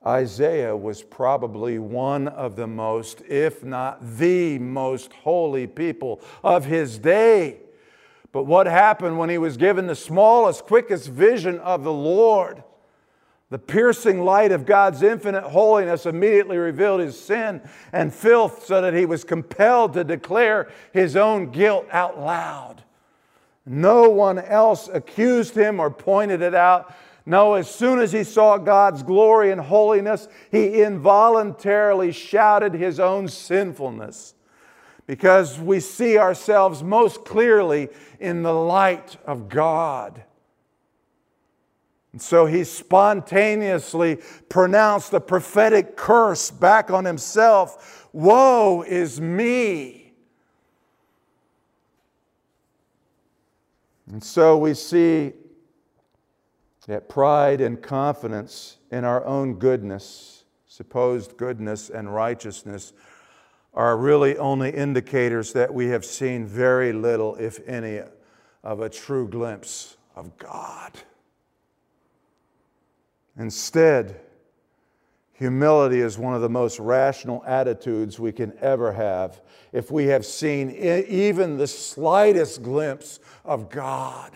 Isaiah 0.06 0.76
was 0.76 1.04
probably 1.04 1.78
one 1.78 2.28
of 2.28 2.56
the 2.56 2.66
most, 2.66 3.22
if 3.28 3.64
not 3.64 4.18
the 4.18 4.58
most 4.58 5.14
holy 5.14 5.68
people 5.68 6.22
of 6.44 6.66
his 6.66 6.98
day. 6.98 7.58
But 8.32 8.44
what 8.44 8.66
happened 8.66 9.20
when 9.20 9.30
he 9.30 9.38
was 9.38 9.58
given 9.58 9.88
the 9.88 9.96
smallest, 9.96 10.64
quickest 10.64 11.10
vision 11.10 11.60
of 11.60 11.84
the 11.84 11.94
Lord? 11.94 12.64
The 13.52 13.60
piercing 13.60 14.24
light 14.24 14.54
of 14.54 14.66
God's 14.66 15.04
infinite 15.04 15.44
holiness 15.44 16.06
immediately 16.06 16.58
revealed 16.58 17.02
his 17.02 17.20
sin 17.20 17.62
and 17.92 18.14
filth 18.14 18.66
so 18.66 18.82
that 18.82 18.94
he 18.94 19.06
was 19.06 19.26
compelled 19.26 19.92
to 19.94 20.06
declare 20.06 20.70
his 20.94 21.18
own 21.18 21.52
guilt 21.52 21.86
out 21.92 22.18
loud. 22.18 22.82
No 23.66 24.10
one 24.10 24.40
else 24.40 24.88
accused 24.88 25.54
him 25.54 25.82
or 25.82 25.92
pointed 25.92 26.42
it 26.42 26.56
out. 26.56 26.96
No, 27.26 27.56
as 27.56 27.70
soon 27.70 28.00
as 28.00 28.14
he 28.14 28.24
saw 28.24 28.58
God's 28.58 29.04
glory 29.04 29.52
and 29.52 29.60
holiness, 29.60 30.30
he 30.50 30.82
involuntarily 30.82 32.14
shouted 32.14 32.74
his 32.74 33.02
own 33.02 33.28
sinfulness 33.28 34.34
because 35.08 35.60
we 35.60 35.82
see 35.82 36.18
ourselves 36.18 36.82
most 36.82 37.26
clearly 37.26 37.90
in 38.18 38.44
the 38.44 38.54
light 38.54 39.18
of 39.26 39.50
God. 39.50 40.24
And 42.12 42.22
so 42.22 42.46
he 42.46 42.64
spontaneously 42.64 44.20
pronounced 44.50 45.12
the 45.12 45.22
prophetic 45.22 45.96
curse 45.96 46.52
back 46.52 46.92
on 46.92 47.06
himself 47.06 48.10
Woe 48.14 48.82
is 48.82 49.22
me! 49.22 50.14
And 54.12 54.22
so 54.22 54.58
we 54.58 54.74
see 54.74 55.32
that 56.88 57.08
pride 57.08 57.62
and 57.62 57.82
confidence 57.82 58.78
in 58.92 59.06
our 59.06 59.24
own 59.26 59.54
goodness, 59.54 60.44
supposed 60.68 61.38
goodness 61.38 61.90
and 61.90 62.14
righteousness, 62.14 62.92
are 63.74 63.96
really 63.96 64.38
only 64.38 64.72
indicators 64.72 65.54
that 65.54 65.74
we 65.74 65.88
have 65.88 66.04
seen 66.04 66.46
very 66.46 66.92
little, 66.92 67.36
if 67.36 67.66
any, 67.66 68.02
of 68.62 68.82
a 68.82 68.90
true 68.90 69.30
glimpse 69.30 69.96
of 70.14 70.38
God. 70.38 70.92
Instead, 73.38 74.20
humility 75.34 76.02
is 76.02 76.18
one 76.18 76.34
of 76.34 76.42
the 76.42 76.50
most 76.50 76.80
rational 76.80 77.44
attitudes 77.46 78.20
we 78.20 78.32
can 78.32 78.54
ever 78.60 78.92
have 78.92 79.42
if 79.72 79.90
we 79.90 80.06
have 80.06 80.26
seen 80.26 80.70
even 80.72 81.58
the 81.58 81.68
slightest 81.68 82.62
glimpse 82.62 83.20
of 83.46 83.70
God. 83.70 84.32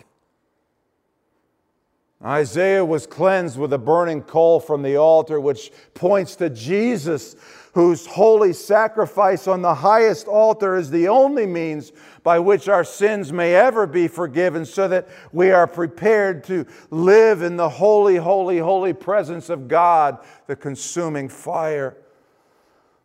Isaiah 2.23 2.83
was 2.83 3.05
cleansed 3.05 3.59
with 3.59 3.71
a 3.73 3.77
burning 3.77 4.23
coal 4.23 4.59
from 4.59 4.81
the 4.81 4.95
altar, 4.95 5.39
which 5.39 5.71
points 5.93 6.35
to 6.37 6.49
Jesus, 6.49 7.35
whose 7.75 8.05
holy 8.05 8.53
sacrifice 8.53 9.49
on 9.49 9.61
the 9.61 9.75
highest 9.75 10.29
altar 10.29 10.77
is 10.77 10.89
the 10.89 11.09
only 11.09 11.45
means 11.45 11.91
by 12.23 12.39
which 12.39 12.69
our 12.69 12.85
sins 12.85 13.33
may 13.33 13.53
ever 13.53 13.85
be 13.85 14.07
forgiven, 14.07 14.63
so 14.63 14.87
that 14.87 15.05
we 15.33 15.51
are 15.51 15.67
prepared 15.67 16.41
to 16.41 16.65
live 16.89 17.41
in 17.41 17.57
the 17.57 17.67
holy, 17.67 18.15
holy, 18.15 18.59
holy 18.59 18.93
presence 18.93 19.49
of 19.49 19.67
God, 19.67 20.17
the 20.47 20.55
consuming 20.55 21.27
fire. 21.27 21.97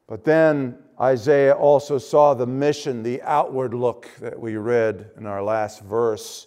But 0.06 0.22
then 0.22 0.78
Isaiah 1.00 1.54
also 1.54 1.98
saw 1.98 2.34
the 2.34 2.46
mission, 2.46 3.02
the 3.02 3.20
outward 3.22 3.74
look 3.74 4.08
that 4.20 4.38
we 4.38 4.54
read 4.54 5.10
in 5.16 5.26
our 5.26 5.42
last 5.42 5.82
verse. 5.82 6.46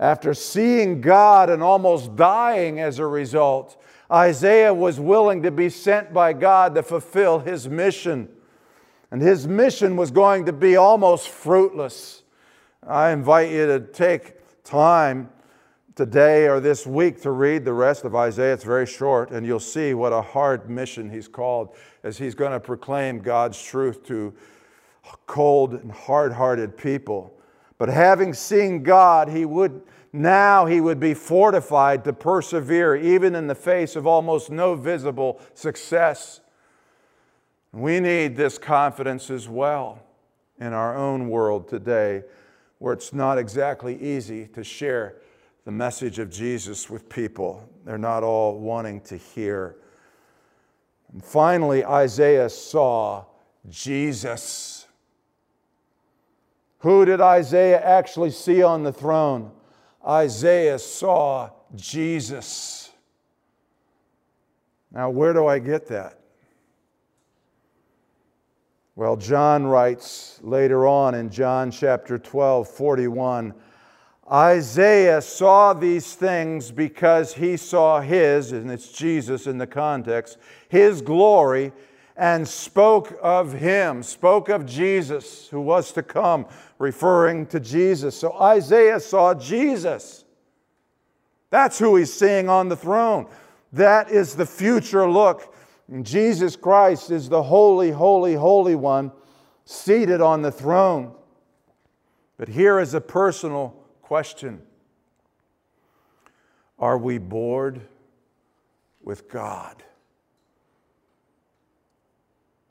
After 0.00 0.34
seeing 0.34 1.00
God 1.00 1.48
and 1.48 1.62
almost 1.62 2.16
dying 2.16 2.80
as 2.80 2.98
a 2.98 3.06
result, 3.06 3.80
Isaiah 4.10 4.72
was 4.72 5.00
willing 5.00 5.42
to 5.42 5.50
be 5.50 5.68
sent 5.68 6.12
by 6.12 6.32
God 6.32 6.74
to 6.74 6.82
fulfill 6.82 7.40
his 7.40 7.68
mission. 7.68 8.28
And 9.10 9.20
his 9.20 9.46
mission 9.46 9.96
was 9.96 10.10
going 10.10 10.46
to 10.46 10.52
be 10.52 10.76
almost 10.76 11.28
fruitless. 11.28 12.22
I 12.86 13.10
invite 13.10 13.50
you 13.50 13.66
to 13.66 13.80
take 13.80 14.34
time 14.64 15.30
today 15.96 16.46
or 16.46 16.60
this 16.60 16.86
week 16.86 17.22
to 17.22 17.30
read 17.30 17.64
the 17.64 17.72
rest 17.72 18.04
of 18.04 18.14
Isaiah. 18.14 18.52
It's 18.52 18.64
very 18.64 18.86
short, 18.86 19.30
and 19.30 19.46
you'll 19.46 19.58
see 19.58 19.94
what 19.94 20.12
a 20.12 20.20
hard 20.20 20.68
mission 20.68 21.10
he's 21.10 21.26
called 21.26 21.74
as 22.02 22.18
he's 22.18 22.34
going 22.34 22.52
to 22.52 22.60
proclaim 22.60 23.20
God's 23.20 23.60
truth 23.60 24.04
to 24.04 24.34
cold 25.26 25.72
and 25.72 25.90
hard 25.90 26.32
hearted 26.32 26.76
people. 26.76 27.32
But 27.78 27.88
having 27.88 28.34
seen 28.34 28.82
God, 28.82 29.28
he 29.28 29.44
would 29.44 29.82
now 30.16 30.66
he 30.66 30.80
would 30.80 30.98
be 30.98 31.14
fortified 31.14 32.04
to 32.04 32.12
persevere 32.12 32.96
even 32.96 33.34
in 33.34 33.46
the 33.46 33.54
face 33.54 33.96
of 33.96 34.06
almost 34.06 34.50
no 34.50 34.74
visible 34.74 35.40
success. 35.54 36.40
We 37.72 38.00
need 38.00 38.36
this 38.36 38.58
confidence 38.58 39.30
as 39.30 39.48
well 39.48 40.02
in 40.58 40.72
our 40.72 40.96
own 40.96 41.28
world 41.28 41.68
today, 41.68 42.22
where 42.78 42.94
it's 42.94 43.12
not 43.12 43.38
exactly 43.38 44.00
easy 44.00 44.46
to 44.48 44.64
share 44.64 45.16
the 45.64 45.72
message 45.72 46.18
of 46.18 46.30
Jesus 46.30 46.88
with 46.88 47.08
people. 47.08 47.68
They're 47.84 47.98
not 47.98 48.22
all 48.22 48.58
wanting 48.58 49.00
to 49.02 49.16
hear. 49.16 49.76
And 51.12 51.22
finally, 51.22 51.84
Isaiah 51.84 52.48
saw 52.48 53.24
Jesus. 53.68 54.86
Who 56.78 57.04
did 57.04 57.20
Isaiah 57.20 57.80
actually 57.82 58.30
see 58.30 58.62
on 58.62 58.82
the 58.84 58.92
throne? 58.92 59.50
Isaiah 60.06 60.78
saw 60.78 61.50
Jesus. 61.74 62.90
Now, 64.92 65.10
where 65.10 65.32
do 65.32 65.46
I 65.46 65.58
get 65.58 65.88
that? 65.88 66.20
Well, 68.94 69.16
John 69.16 69.66
writes 69.66 70.40
later 70.42 70.86
on 70.86 71.14
in 71.14 71.28
John 71.28 71.70
chapter 71.70 72.18
12, 72.18 72.68
41 72.68 73.54
Isaiah 74.30 75.22
saw 75.22 75.72
these 75.72 76.14
things 76.14 76.72
because 76.72 77.34
he 77.34 77.56
saw 77.56 78.00
his, 78.00 78.50
and 78.50 78.70
it's 78.70 78.90
Jesus 78.90 79.46
in 79.46 79.58
the 79.58 79.68
context, 79.68 80.38
his 80.68 81.00
glory 81.00 81.72
and 82.16 82.48
spoke 82.48 83.18
of 83.22 83.52
him, 83.52 84.02
spoke 84.02 84.48
of 84.48 84.64
Jesus 84.64 85.48
who 85.48 85.60
was 85.60 85.92
to 85.92 86.02
come, 86.02 86.46
referring 86.78 87.46
to 87.48 87.60
Jesus. 87.60 88.16
So 88.16 88.32
Isaiah 88.40 89.00
saw 89.00 89.34
Jesus. 89.34 90.24
That's 91.50 91.78
who 91.78 91.96
he's 91.96 92.12
seeing 92.12 92.48
on 92.48 92.68
the 92.68 92.76
throne. 92.76 93.26
That 93.72 94.10
is 94.10 94.34
the 94.34 94.46
future 94.46 95.08
look. 95.08 95.54
Jesus 96.02 96.56
Christ 96.56 97.10
is 97.10 97.28
the 97.28 97.42
holy, 97.42 97.90
holy, 97.90 98.34
holy 98.34 98.74
one 98.74 99.12
seated 99.64 100.20
on 100.20 100.42
the 100.42 100.50
throne. 100.50 101.12
But 102.38 102.48
here 102.48 102.80
is 102.80 102.94
a 102.94 103.00
personal 103.00 103.76
question 104.02 104.62
Are 106.78 106.98
we 106.98 107.18
bored 107.18 107.82
with 109.02 109.28
God? 109.28 109.82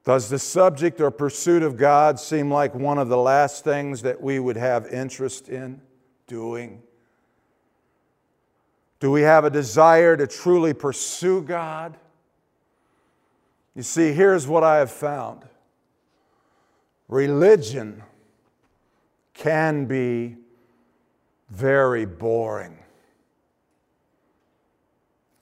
Does 0.05 0.29
the 0.29 0.37
subject 0.37 1.01
or 1.01 1.09
pursuit 1.09 1.63
of 1.63 1.77
God 1.77 2.19
seem 2.19 2.51
like 2.51 2.75
one 2.75 2.99
of 2.99 3.09
the 3.09 3.17
last 3.17 3.63
things 3.63 4.03
that 4.03 4.21
we 4.21 4.39
would 4.39 4.55
have 4.55 4.85
interest 4.87 5.49
in 5.49 5.81
doing? 6.27 6.83
Do 8.99 9.09
we 9.09 9.23
have 9.23 9.45
a 9.45 9.49
desire 9.49 10.15
to 10.15 10.27
truly 10.27 10.73
pursue 10.73 11.41
God? 11.41 11.97
You 13.75 13.81
see, 13.81 14.13
here's 14.13 14.47
what 14.47 14.63
I 14.63 14.77
have 14.77 14.91
found 14.91 15.43
religion 17.07 18.01
can 19.33 19.85
be 19.85 20.37
very 21.49 22.05
boring. 22.05 22.77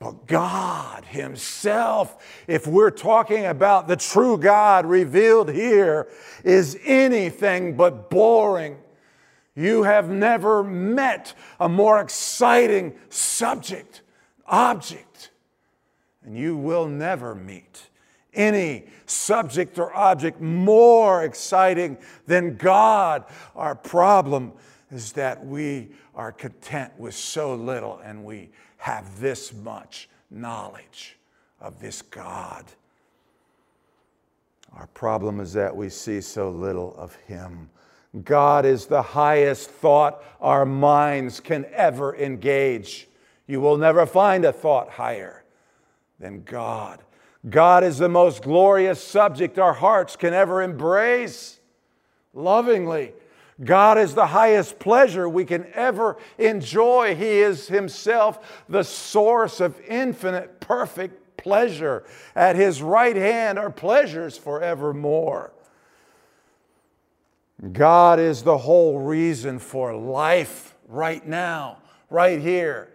But 0.04 0.28
God 0.28 1.06
Himself, 1.06 2.44
if 2.46 2.68
we're 2.68 2.92
talking 2.92 3.46
about 3.46 3.88
the 3.88 3.96
true 3.96 4.38
God 4.38 4.86
revealed 4.86 5.50
here, 5.50 6.10
is 6.44 6.78
anything 6.84 7.78
but 7.78 8.10
boring. 8.10 8.80
You 9.56 9.84
have 9.84 10.10
never 10.10 10.62
met 10.62 11.34
a 11.58 11.70
more 11.70 12.02
exciting 12.02 12.96
subject, 13.08 14.02
object, 14.46 15.32
and 16.26 16.38
you 16.38 16.58
will 16.58 16.88
never 16.88 17.34
meet 17.34 17.88
any 18.34 18.88
subject 19.06 19.80
or 19.80 19.96
object 19.96 20.42
more 20.42 21.24
exciting 21.24 21.98
than 22.28 22.58
God. 22.58 23.24
Our 23.56 23.76
problem 23.76 24.52
is 24.92 25.13
that 25.13 25.46
we 25.46 25.92
are 26.13 26.34
content 26.34 26.92
with 26.98 27.16
so 27.16 27.56
little 27.56 28.00
and 28.00 28.26
we 28.26 28.50
have 28.84 29.22
this 29.22 29.54
much 29.54 30.10
knowledge 30.30 31.17
of 31.62 31.80
this 31.80 32.02
God. 32.02 32.65
Our 34.74 34.88
problem 34.88 35.39
is 35.39 35.54
that 35.54 35.74
we 35.74 35.88
see 35.88 36.19
so 36.19 36.50
little 36.50 36.93
of 36.98 37.15
Him. 37.15 37.69
God 38.26 38.65
is 38.65 38.86
the 38.86 39.02
highest 39.02 39.69
thought 39.69 40.22
our 40.41 40.65
minds 40.65 41.39
can 41.39 41.65
ever 41.72 42.13
engage. 42.17 43.08
You 43.48 43.62
will 43.62 43.78
never 43.78 44.06
find 44.06 44.43
a 44.43 44.52
thought 44.52 44.89
higher 44.89 45.46
than 46.20 46.43
God. 46.43 46.99
God 47.49 47.86
is 47.86 47.99
the 47.99 48.10
most 48.10 48.43
glorious 48.43 49.01
subject 49.01 49.58
our 49.58 49.76
hearts 49.76 50.18
can 50.18 50.34
ever 50.34 50.62
embrace 50.62 51.62
lovingly. 52.34 53.14
God 53.64 53.97
is 53.97 54.14
the 54.14 54.28
highest 54.28 54.80
pleasure 54.80 55.28
we 55.28 55.45
can 55.45 55.66
ever 55.74 56.18
enjoy. 56.38 57.16
He 57.16 57.39
is 57.39 57.68
Himself 57.68 58.64
the 58.68 58.84
source 58.84 59.59
of 59.59 59.80
infinite, 59.88 60.59
perfect 60.59 61.38
pleasure. 61.38 62.03
At 62.36 62.55
His 62.55 62.82
right 62.82 63.16
hand 63.16 63.59
are 63.59 63.70
pleasures 63.70 64.38
forevermore. 64.38 65.53
God 67.72 68.20
is 68.20 68.43
the 68.43 68.57
whole 68.57 68.99
reason 68.99 69.59
for 69.59 69.95
life 69.95 70.76
right 70.88 71.26
now, 71.26 71.78
right 72.09 72.41
here, 72.41 72.91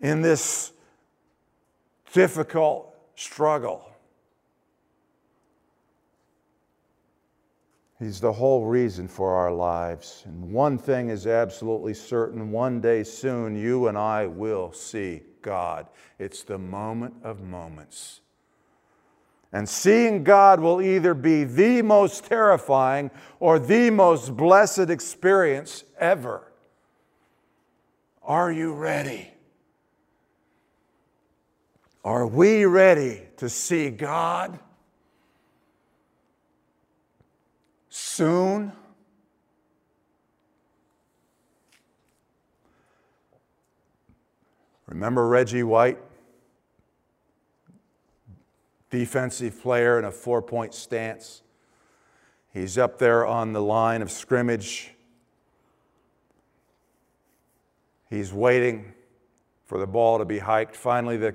in 0.00 0.22
this 0.22 0.72
difficult 2.12 2.94
struggle. 3.16 3.91
He's 8.02 8.18
the 8.18 8.32
whole 8.32 8.64
reason 8.64 9.06
for 9.06 9.34
our 9.36 9.52
lives. 9.52 10.24
And 10.26 10.52
one 10.52 10.76
thing 10.76 11.08
is 11.08 11.24
absolutely 11.24 11.94
certain 11.94 12.50
one 12.50 12.80
day 12.80 13.04
soon, 13.04 13.54
you 13.54 13.86
and 13.86 13.96
I 13.96 14.26
will 14.26 14.72
see 14.72 15.22
God. 15.40 15.86
It's 16.18 16.42
the 16.42 16.58
moment 16.58 17.14
of 17.22 17.44
moments. 17.44 18.20
And 19.52 19.68
seeing 19.68 20.24
God 20.24 20.58
will 20.58 20.82
either 20.82 21.14
be 21.14 21.44
the 21.44 21.82
most 21.82 22.24
terrifying 22.24 23.12
or 23.38 23.60
the 23.60 23.90
most 23.90 24.36
blessed 24.36 24.90
experience 24.90 25.84
ever. 25.96 26.50
Are 28.24 28.50
you 28.50 28.72
ready? 28.72 29.30
Are 32.04 32.26
we 32.26 32.64
ready 32.64 33.22
to 33.36 33.48
see 33.48 33.90
God 33.90 34.58
soon? 37.92 38.72
Remember 44.86 45.26
Reggie 45.26 45.62
White? 45.62 45.98
defensive 48.92 49.60
player 49.60 49.98
in 49.98 50.04
a 50.04 50.12
four 50.12 50.40
point 50.40 50.74
stance. 50.74 51.42
He's 52.52 52.76
up 52.76 52.98
there 52.98 53.26
on 53.26 53.54
the 53.54 53.62
line 53.62 54.02
of 54.02 54.10
scrimmage. 54.10 54.92
He's 58.10 58.32
waiting 58.32 58.92
for 59.64 59.78
the 59.78 59.86
ball 59.86 60.18
to 60.18 60.26
be 60.26 60.38
hiked. 60.38 60.76
Finally, 60.76 61.16
the 61.16 61.34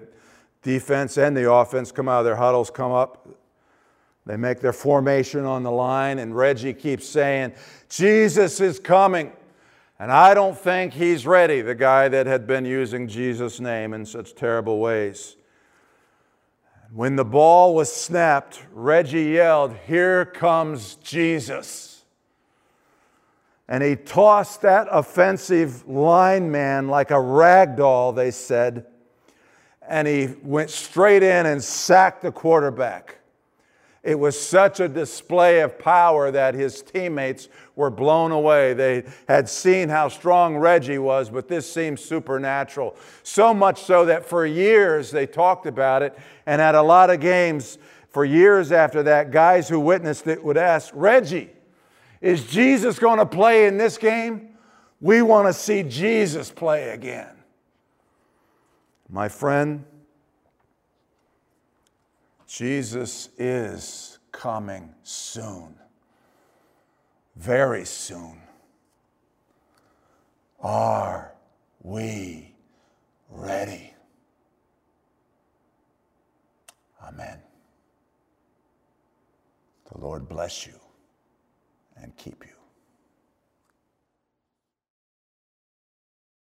defense 0.61 1.17
and 1.17 1.35
the 1.35 1.51
offense 1.51 1.91
come 1.91 2.07
out 2.07 2.19
of 2.19 2.25
their 2.25 2.35
huddles, 2.35 2.69
come 2.69 2.91
up. 2.91 3.27
They 4.27 4.35
make 4.35 4.59
their 4.59 4.73
formation 4.73 5.45
on 5.45 5.63
the 5.63 5.71
line, 5.71 6.19
and 6.19 6.35
Reggie 6.35 6.73
keeps 6.73 7.07
saying, 7.07 7.53
Jesus 7.89 8.59
is 8.59 8.77
coming. 8.77 9.31
And 9.99 10.11
I 10.11 10.33
don't 10.33 10.57
think 10.57 10.93
he's 10.93 11.25
ready, 11.25 11.61
the 11.61 11.73
guy 11.73 12.09
that 12.09 12.27
had 12.27 12.45
been 12.45 12.65
using 12.65 13.07
Jesus' 13.07 13.61
name 13.61 13.93
in 13.93 14.05
such 14.05 14.35
terrible 14.35 14.79
ways. 14.79 15.37
When 16.93 17.15
the 17.15 17.23
ball 17.23 17.73
was 17.73 17.91
snapped, 17.91 18.65
Reggie 18.73 19.31
yelled, 19.31 19.75
Here 19.87 20.25
comes 20.25 20.95
Jesus. 20.95 22.03
And 23.69 23.81
he 23.81 23.95
tossed 23.95 24.61
that 24.61 24.87
offensive 24.91 25.87
lineman 25.87 26.89
like 26.89 27.11
a 27.11 27.19
rag 27.19 27.77
doll, 27.77 28.11
they 28.11 28.31
said, 28.31 28.85
and 29.87 30.05
he 30.05 30.35
went 30.43 30.69
straight 30.69 31.23
in 31.23 31.45
and 31.45 31.63
sacked 31.63 32.21
the 32.21 32.31
quarterback. 32.31 33.16
It 34.07 34.17
was 34.17 34.39
such 34.39 34.79
a 34.79 34.87
display 34.87 35.59
of 35.59 35.77
power 35.77 36.31
that 36.31 36.55
his 36.55 36.81
teammates 36.81 37.49
were 37.75 37.89
blown 37.89 38.31
away. 38.31 38.73
They 38.73 39.03
had 39.27 39.49
seen 39.49 39.89
how 39.89 40.07
strong 40.07 40.55
Reggie 40.55 40.97
was, 40.97 41.29
but 41.29 41.49
this 41.49 41.69
seemed 41.69 41.99
supernatural. 41.99 42.95
So 43.23 43.53
much 43.53 43.83
so 43.83 44.05
that 44.05 44.23
for 44.23 44.45
years 44.45 45.11
they 45.11 45.27
talked 45.27 45.65
about 45.65 46.03
it, 46.03 46.17
and 46.45 46.61
at 46.61 46.73
a 46.73 46.81
lot 46.81 47.09
of 47.09 47.19
games, 47.19 47.79
for 48.07 48.23
years 48.23 48.71
after 48.71 49.03
that, 49.03 49.31
guys 49.31 49.67
who 49.67 49.77
witnessed 49.77 50.25
it 50.25 50.41
would 50.41 50.55
ask, 50.55 50.89
Reggie, 50.93 51.49
is 52.21 52.47
Jesus 52.47 52.99
going 52.99 53.19
to 53.19 53.25
play 53.25 53.67
in 53.67 53.77
this 53.77 53.97
game? 53.97 54.51
We 55.01 55.21
want 55.21 55.49
to 55.49 55.53
see 55.53 55.83
Jesus 55.83 56.49
play 56.49 56.91
again. 56.91 57.35
My 59.09 59.27
friend, 59.27 59.83
Jesus 62.57 63.29
is 63.37 64.17
coming 64.31 64.89
soon, 65.03 65.75
very 67.35 67.85
soon. 67.85 68.41
Are 70.59 71.35
we 71.83 72.55
ready? 73.29 73.93
Amen. 77.07 77.37
The 79.93 80.01
Lord 80.01 80.27
bless 80.27 80.65
you 80.65 80.79
and 81.95 82.17
keep 82.17 82.43
you. 82.43 82.56